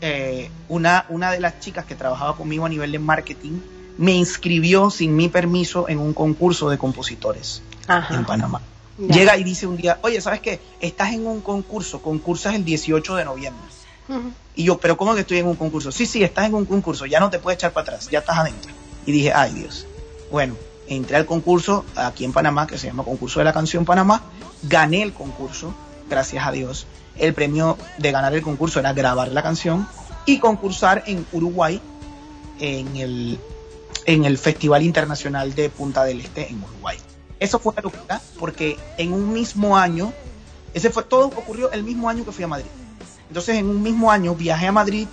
[0.00, 3.60] eh, una, una de las chicas que trabajaba conmigo a nivel de marketing
[3.98, 8.14] me inscribió sin mi permiso en un concurso de compositores Ajá.
[8.14, 8.62] en Panamá.
[8.96, 9.14] Ya.
[9.16, 10.60] Llega y dice un día, oye, ¿sabes qué?
[10.80, 13.62] Estás en un concurso, concursas el 18 de noviembre.
[14.54, 15.92] Y yo, ¿pero cómo que estoy en un concurso?
[15.92, 18.38] Sí, sí, estás en un concurso, ya no te puedes echar para atrás, ya estás
[18.38, 18.72] adentro.
[19.06, 19.86] Y dije, ay Dios.
[20.30, 20.56] Bueno,
[20.86, 24.22] entré al concurso aquí en Panamá, que se llama Concurso de la Canción Panamá,
[24.62, 25.74] gané el concurso,
[26.08, 26.86] gracias a Dios.
[27.16, 29.88] El premio de ganar el concurso era grabar la canción
[30.24, 31.80] y concursar en Uruguay
[32.60, 33.38] en el,
[34.04, 36.98] en el Festival Internacional de Punta del Este en Uruguay.
[37.40, 40.12] Eso fue una locura porque en un mismo año,
[40.74, 42.70] ese fue todo ocurrió el mismo año que fui a Madrid.
[43.28, 45.06] Entonces en un mismo año viajé a Madrid,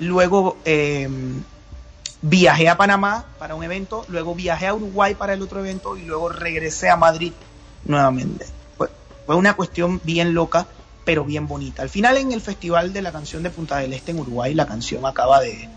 [0.00, 1.08] luego eh,
[2.22, 6.02] viajé a Panamá para un evento, luego viajé a Uruguay para el otro evento y
[6.02, 7.32] luego regresé a Madrid
[7.84, 8.46] nuevamente.
[8.76, 8.88] Fue,
[9.26, 10.66] fue una cuestión bien loca,
[11.04, 11.82] pero bien bonita.
[11.82, 14.66] Al final en el Festival de la Canción de Punta del Este en Uruguay, la
[14.66, 15.68] canción acaba de,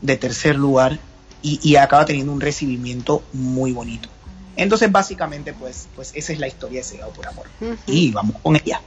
[0.00, 0.98] de tercer lugar
[1.42, 4.08] y, y acaba teniendo un recibimiento muy bonito.
[4.56, 7.46] Entonces básicamente pues, pues esa es la historia de Cegado por Amor.
[7.86, 8.80] Y vamos con ella.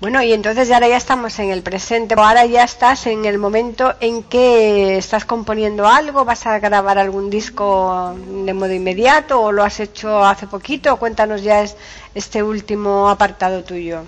[0.00, 3.36] Bueno, y entonces ya ahora ya estamos en el presente, ahora ya estás en el
[3.36, 9.50] momento en que estás componiendo algo, vas a grabar algún disco de modo inmediato o
[9.50, 11.76] lo has hecho hace poquito, cuéntanos ya es-
[12.14, 14.02] este último apartado tuyo.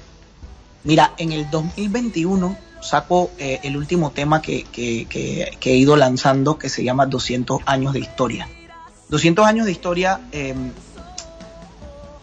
[0.85, 5.97] Mira, en el 2021 saco eh, el último tema que, que- que- que he ido
[5.97, 8.49] lanzando que se llama 200 años de historia.
[9.09, 10.55] 200 años de historia eh,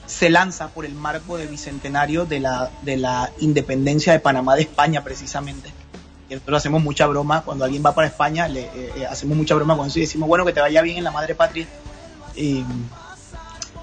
[0.07, 4.63] se lanza por el marco de bicentenario de la, de la independencia de Panamá de
[4.63, 5.71] España precisamente.
[6.29, 9.55] Y nosotros hacemos mucha broma, cuando alguien va para España, le eh, eh, hacemos mucha
[9.55, 11.67] broma con eso y decimos, bueno, que te vaya bien en la madre patria.
[12.35, 12.63] Y,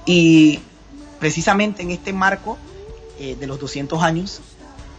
[0.06, 0.60] y
[1.18, 2.58] precisamente en este marco
[3.18, 4.40] eh, de los 200 años,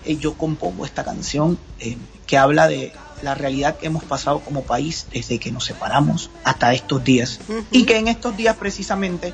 [0.05, 4.63] eh, yo compongo esta canción eh, que habla de la realidad que hemos pasado como
[4.63, 7.39] país desde que nos separamos hasta estos días.
[7.71, 9.33] Y que en estos días precisamente,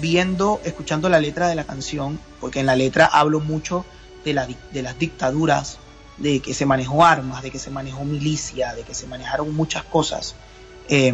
[0.00, 3.84] viendo, escuchando la letra de la canción, porque en la letra hablo mucho
[4.24, 5.78] de, las dictaduras,
[6.18, 9.84] de que se manejó armas, de que se manejó milicia, de que se manejaron muchas
[9.84, 10.34] cosas.
[10.88, 11.12] eh,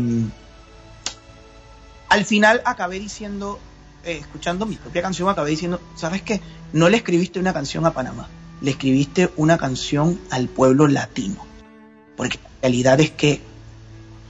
[2.15, 3.59] al final acabé diciendo,
[4.05, 6.41] eh, escuchando mi propia canción, acabé diciendo, ¿sabes qué?
[6.73, 8.29] No le escribiste una canción a Panamá,
[8.61, 11.45] le escribiste una canción al pueblo latino.
[12.17, 13.41] Porque la realidad es que,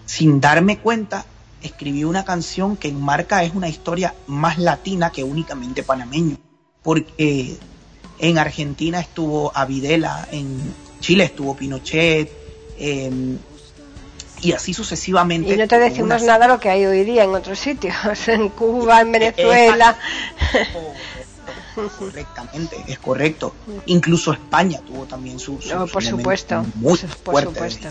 [0.06, 1.26] sin darme cuenta,
[1.64, 6.36] escribí una canción que enmarca es una historia más latina que únicamente panameño.
[6.82, 7.56] Porque
[8.18, 12.30] en Argentina estuvo Avidela, en Chile estuvo Pinochet,
[12.78, 13.38] em,
[14.42, 15.54] y así sucesivamente.
[15.54, 17.94] Y no te decimos Unas- nada lo que hay hoy día en otros sitios,
[18.28, 19.96] en Cuba, en Venezuela.
[20.52, 23.54] Correcto, Correctamente, es correcto.
[23.86, 27.08] Incluso España tuvo también su, su- No, por supuesto, muy por
[27.42, 27.88] fuerte supuesto.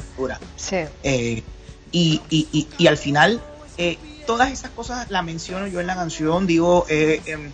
[0.55, 0.77] Sí.
[1.03, 1.43] Eh,
[1.91, 3.41] y, y, y, y al final,
[3.77, 7.51] eh, todas esas cosas las menciono yo en la canción, digo, eh, em,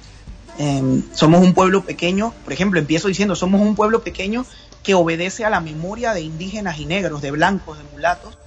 [0.58, 4.46] em, somos un pueblo pequeño, por ejemplo, empiezo diciendo, somos un pueblo pequeño
[4.84, 8.38] que obedece a la memoria de indígenas y negros, de blancos, de mulatos,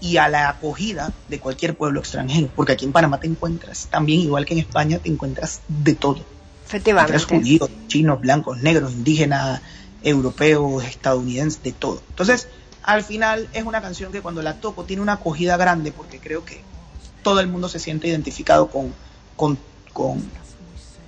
[0.00, 4.20] y a la acogida de cualquier pueblo extranjero, porque aquí en Panamá te encuentras, también
[4.20, 6.16] igual que en España, te encuentras de todo.
[6.16, 7.24] Encuentras Efectivamente.
[7.26, 9.60] judíos, chinos, blancos, negros, indígenas,
[10.02, 12.02] europeos, estadounidenses, de todo.
[12.08, 12.48] Entonces,
[12.82, 16.44] al final es una canción que cuando la toco tiene una acogida grande porque creo
[16.44, 16.62] que
[17.22, 18.92] todo el mundo se siente identificado con,
[19.36, 19.58] con,
[19.92, 20.22] con,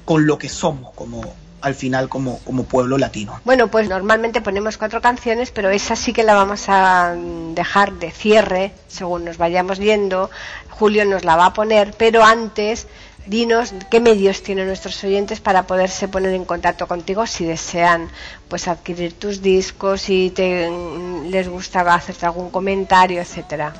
[0.04, 1.22] con lo que somos como
[1.62, 3.40] al final como, como pueblo latino.
[3.44, 7.92] Bueno, pues normalmente ponemos cuatro canciones, pero esa sí que la vamos a mm, dejar
[7.94, 10.28] de cierre según nos vayamos yendo.
[10.70, 12.88] Julio nos la va a poner, pero antes
[13.26, 18.08] dinos qué medios tienen nuestros oyentes para poderse poner en contacto contigo si desean
[18.48, 23.72] pues adquirir tus discos, si te, mm, les gusta hacerte algún comentario, etcétera.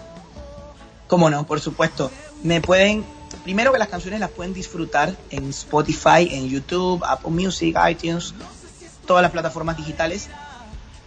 [1.13, 2.11] Cómo no, por supuesto.
[2.43, 3.05] Me pueden,
[3.45, 8.33] primero que las canciones las pueden disfrutar en Spotify, en YouTube, Apple Music, iTunes,
[9.07, 10.31] todas las plataformas digitales.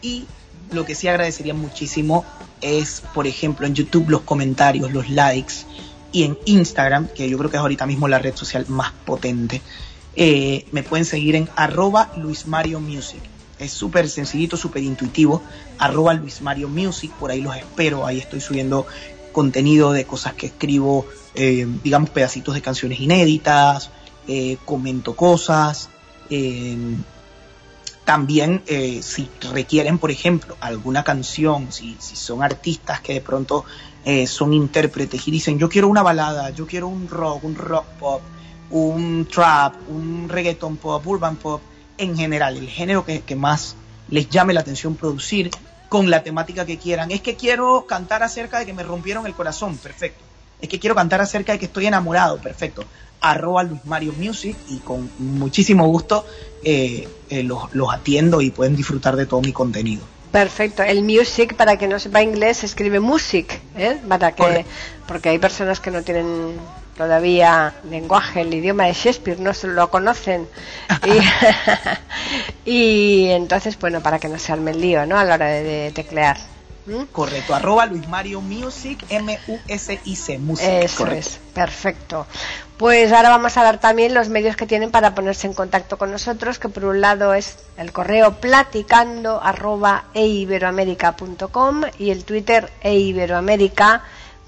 [0.04, 0.26] Y
[0.70, 2.24] lo que sí agradecería muchísimo
[2.62, 5.66] es, por ejemplo, en YouTube los comentarios, los likes
[6.12, 9.64] y en Instagram, que yo creo que es ahorita mismo la red social más potente.
[10.16, 13.24] eh, me pueden seguir en arroba Luis Mario Music.
[13.58, 15.42] Es súper sencillito, súper intuitivo.
[15.80, 18.06] Arroba Luis Mario Music, por ahí los espero.
[18.06, 18.86] Ahí estoy subiendo
[19.36, 23.92] contenido de cosas que escribo, eh, digamos, pedacitos de canciones inéditas,
[24.30, 25.90] eh, comento cosas.
[26.30, 26.96] eh,
[28.06, 28.62] también
[29.02, 33.66] si requieren, por ejemplo, alguna canción, si, son artistas que de pronto
[34.28, 38.22] son intérpretes y dicen, yo quiero una balada, yo quiero un rock, un rock pop,
[38.70, 41.62] un trap, un reggaeton pop, urban pop,
[41.98, 43.76] en general, el género que más
[44.10, 45.50] les llame la atención producir
[45.90, 47.12] con la temática que quieran.
[47.12, 50.24] Es que quiero cantar acerca de que me rompieron el corazón, perfecto.
[50.62, 52.84] Es que quiero cantar acerca de que estoy enamorado, perfecto.
[53.22, 56.26] Arroba Luis Mario Music y con muchísimo gusto
[56.64, 60.04] eh, eh, los, los atiendo y pueden disfrutar de todo mi contenido.
[60.32, 60.84] Perfecto.
[60.84, 63.98] El music, para que no sepa inglés, escribe music, ¿eh?
[64.08, 64.66] Para que,
[65.08, 66.58] porque hay personas que no tienen
[66.98, 70.48] todavía lenguaje, el idioma de Shakespeare, no se lo conocen.
[72.66, 72.70] Y,
[73.28, 75.18] y entonces, bueno, para que no se arme el lío, ¿no?
[75.18, 76.38] A la hora de, de teclear.
[76.86, 77.04] ¿Mm?
[77.12, 77.56] Correcto.
[77.56, 80.68] Arroba Luis Mario Music, M-U-S-I-C, Music.
[80.68, 81.20] Eso correcto.
[81.20, 82.28] es, perfecto.
[82.78, 86.12] Pues ahora vamos a dar también los medios que tienen para ponerse en contacto con
[86.12, 94.04] nosotros, que por un lado es el correo platicando arroba eiberoamerica.com y el Twitter eiberoamerica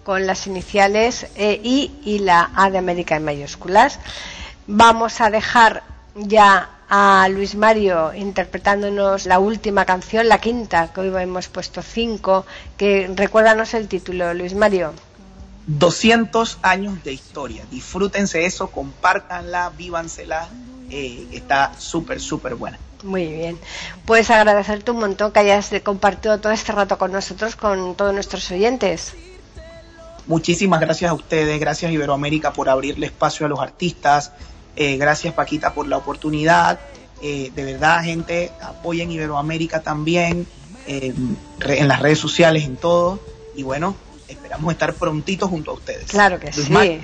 [0.08, 4.00] con las iniciales EI y la A de América en mayúsculas.
[4.66, 5.84] Vamos a dejar
[6.16, 12.46] ya a Luis Mario interpretándonos la última canción, la quinta, que hoy hemos puesto cinco,
[12.78, 14.94] que recuérdanos el título, Luis Mario.
[15.66, 17.66] 200 años de historia.
[17.70, 20.48] Disfrútense eso, compártanla, vívansela.
[20.90, 22.80] eh, está súper, súper buena.
[23.04, 23.60] Muy bien.
[24.06, 28.50] Pues agradecerte un montón que hayas compartido todo este rato con nosotros, con todos nuestros
[28.52, 29.14] oyentes.
[30.28, 34.32] Muchísimas gracias a ustedes, gracias Iberoamérica por abrirle espacio a los artistas,
[34.76, 36.80] eh, gracias Paquita por la oportunidad.
[37.22, 40.46] Eh, de verdad, gente, apoyen Iberoamérica también
[40.86, 41.14] eh,
[41.60, 43.20] re- en las redes sociales, en todo.
[43.56, 43.96] Y bueno,
[44.28, 46.12] esperamos estar prontito junto a ustedes.
[46.12, 46.72] Claro que Luis sí.
[46.72, 47.02] Mario,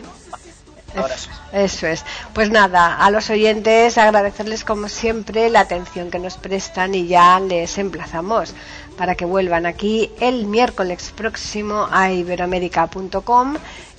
[0.95, 1.29] abrazos.
[1.51, 2.05] Eso es.
[2.33, 7.39] Pues nada, a los oyentes agradecerles como siempre la atención que nos prestan y ya
[7.39, 8.53] les emplazamos
[8.97, 13.55] para que vuelvan aquí el miércoles próximo a iberoamérica.com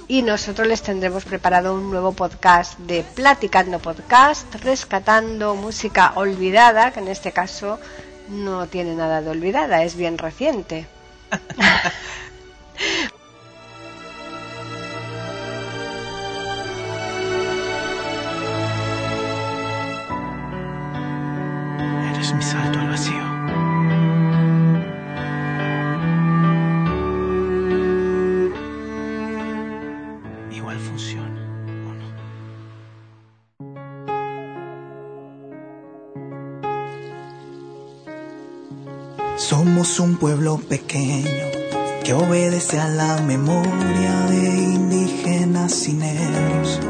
[0.07, 7.01] y nosotros les tendremos preparado un nuevo podcast de Platicando Podcast, rescatando música olvidada, que
[7.01, 7.79] en este caso
[8.29, 10.87] no tiene nada de olvidada, es bien reciente.
[22.13, 23.34] Eres mi salto al vacío.
[39.49, 41.29] Somos un pueblo pequeño
[42.03, 46.81] que obedece a la memoria de indígenas y negros,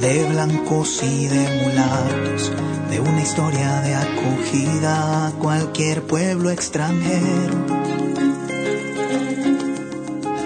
[0.00, 2.50] de blancos y de mulatos,
[2.88, 7.66] de una historia de acogida a cualquier pueblo extranjero.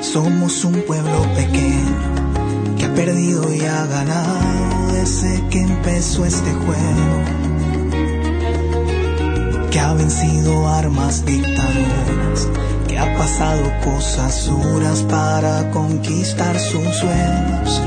[0.00, 7.51] Somos un pueblo pequeño que ha perdido y ha ganado desde que empezó este juego
[9.72, 12.46] que ha vencido armas dictadoras,
[12.86, 17.80] que ha pasado cosas duras para conquistar sus sueños.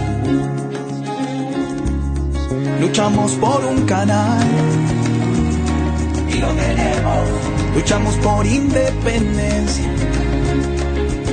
[2.82, 4.48] Luchamos por un canal
[6.28, 7.30] y lo tenemos.
[7.76, 9.86] Luchamos por independencia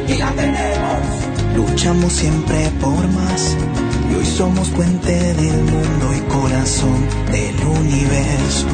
[0.06, 1.02] y la tenemos.
[1.56, 3.56] Luchamos siempre por más
[4.10, 8.66] y hoy somos puente del mundo y corazón del universo.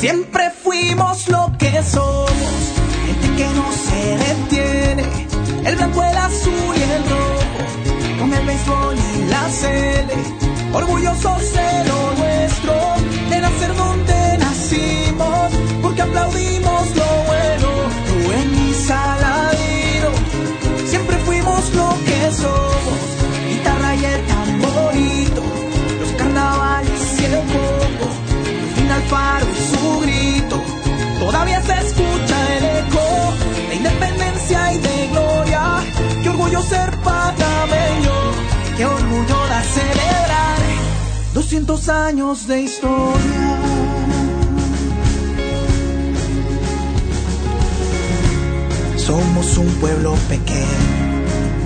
[0.00, 2.32] Siempre fuimos lo que somos,
[3.04, 5.04] gente que no se detiene,
[5.66, 10.14] el blanco, el azul y el rojo, con el béisbol y la cele,
[10.72, 11.84] orgullosos de
[34.50, 35.82] y de gloria.
[36.22, 38.16] Qué orgullo ser panameño,
[38.76, 40.58] qué orgullo da celebrar
[41.34, 43.58] 200 años de historia.
[48.96, 50.66] Somos un pueblo pequeño,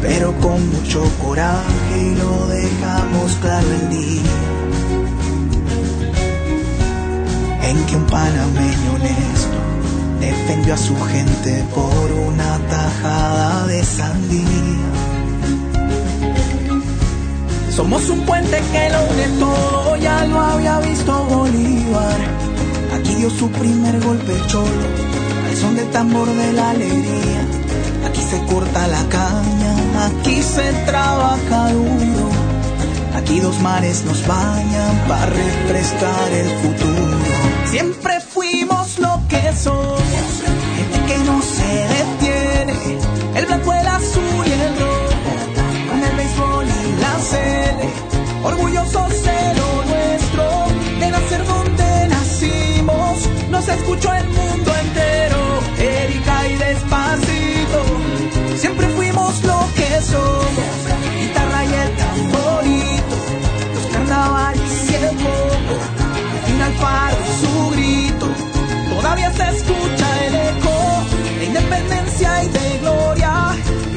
[0.02, 4.36] pero con mucho coraje y lo dejamos claro el día
[7.62, 9.33] en que un panameño honesto
[10.24, 14.90] defendió a su gente por una tajada de sandía.
[17.70, 22.18] Somos un puente que lo une todo, ya lo había visto Bolívar.
[22.94, 24.86] Aquí dio su primer golpe cholo,
[25.48, 27.42] al son del tambor de la alegría.
[28.06, 29.72] Aquí se corta la caña,
[30.06, 32.28] aquí se trabaja duro.
[33.16, 37.18] Aquí dos mares nos bañan para refrescar el futuro.
[37.64, 39.93] Siempre fuimos lo que somos,
[47.30, 47.88] sele.
[48.42, 50.44] Orgullosos de lo nuestro,
[51.00, 53.28] de nacer donde nacimos.
[53.50, 55.38] Nos escuchó el mundo entero,
[55.78, 57.80] Erika y despacito.
[58.56, 60.78] Siempre fuimos lo que somos,
[61.20, 63.16] guitarra y el tamborito,
[63.74, 65.74] los carnavales y el poco,
[66.32, 68.26] al final faro su grito,
[68.94, 70.76] todavía se escucha el eco
[71.38, 73.32] de independencia y de gloria,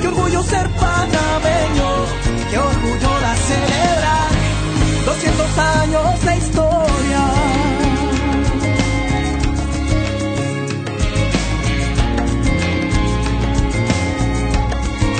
[0.01, 1.89] qué orgullo ser panameño,
[5.57, 7.47] 200 años de historia.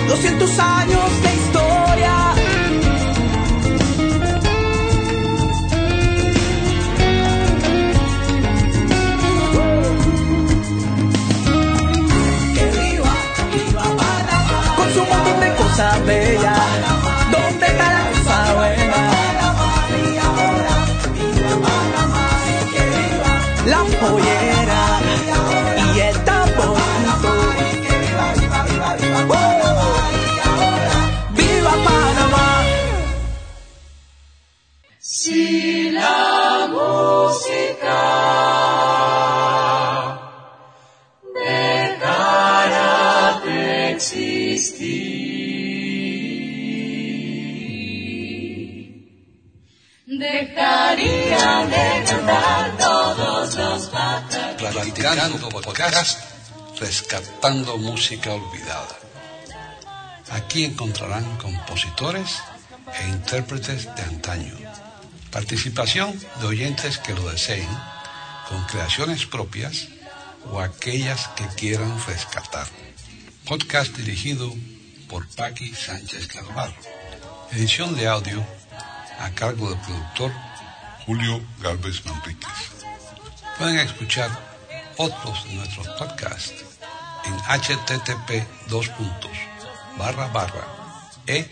[0.07, 2.33] 200 años de historia.
[12.53, 13.15] Que viva,
[13.53, 14.75] viva Panamá.
[14.77, 16.05] Con su montón de cosas
[23.77, 24.36] La pollera y
[54.97, 56.19] podcast,
[56.79, 58.97] rescatando música olvidada.
[60.31, 62.39] Aquí encontrarán compositores
[62.99, 64.55] e intérpretes de antaño.
[65.31, 67.69] Participación de oyentes que lo deseen,
[68.49, 69.87] con creaciones propias
[70.51, 72.67] o aquellas que quieran rescatar.
[73.45, 74.51] Podcast dirigido
[75.07, 76.73] por Paqui Sánchez Carvalho.
[77.51, 78.43] Edición de audio
[79.19, 80.31] a cargo del productor
[81.05, 82.49] Julio Galvez Manríquez.
[83.57, 84.46] Pueden escuchar
[84.97, 86.65] otros de nuestros podcasts
[87.25, 89.31] en http dos puntos,
[89.97, 90.67] barra barra
[91.25, 91.49] e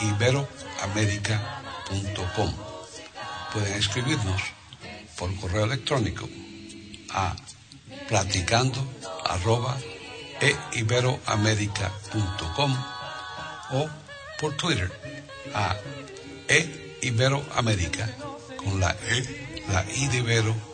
[0.00, 2.52] iberoamerica.com.
[3.52, 4.42] Pueden escribirnos
[5.16, 6.28] por correo electrónico
[7.10, 7.36] a
[8.08, 8.84] platicando
[10.40, 12.76] e iberoamerica.com
[13.70, 13.88] o
[14.38, 14.90] por Twitter
[15.54, 15.76] a
[16.48, 18.08] e iberoamerica
[18.56, 20.73] con la e, la i de Ibero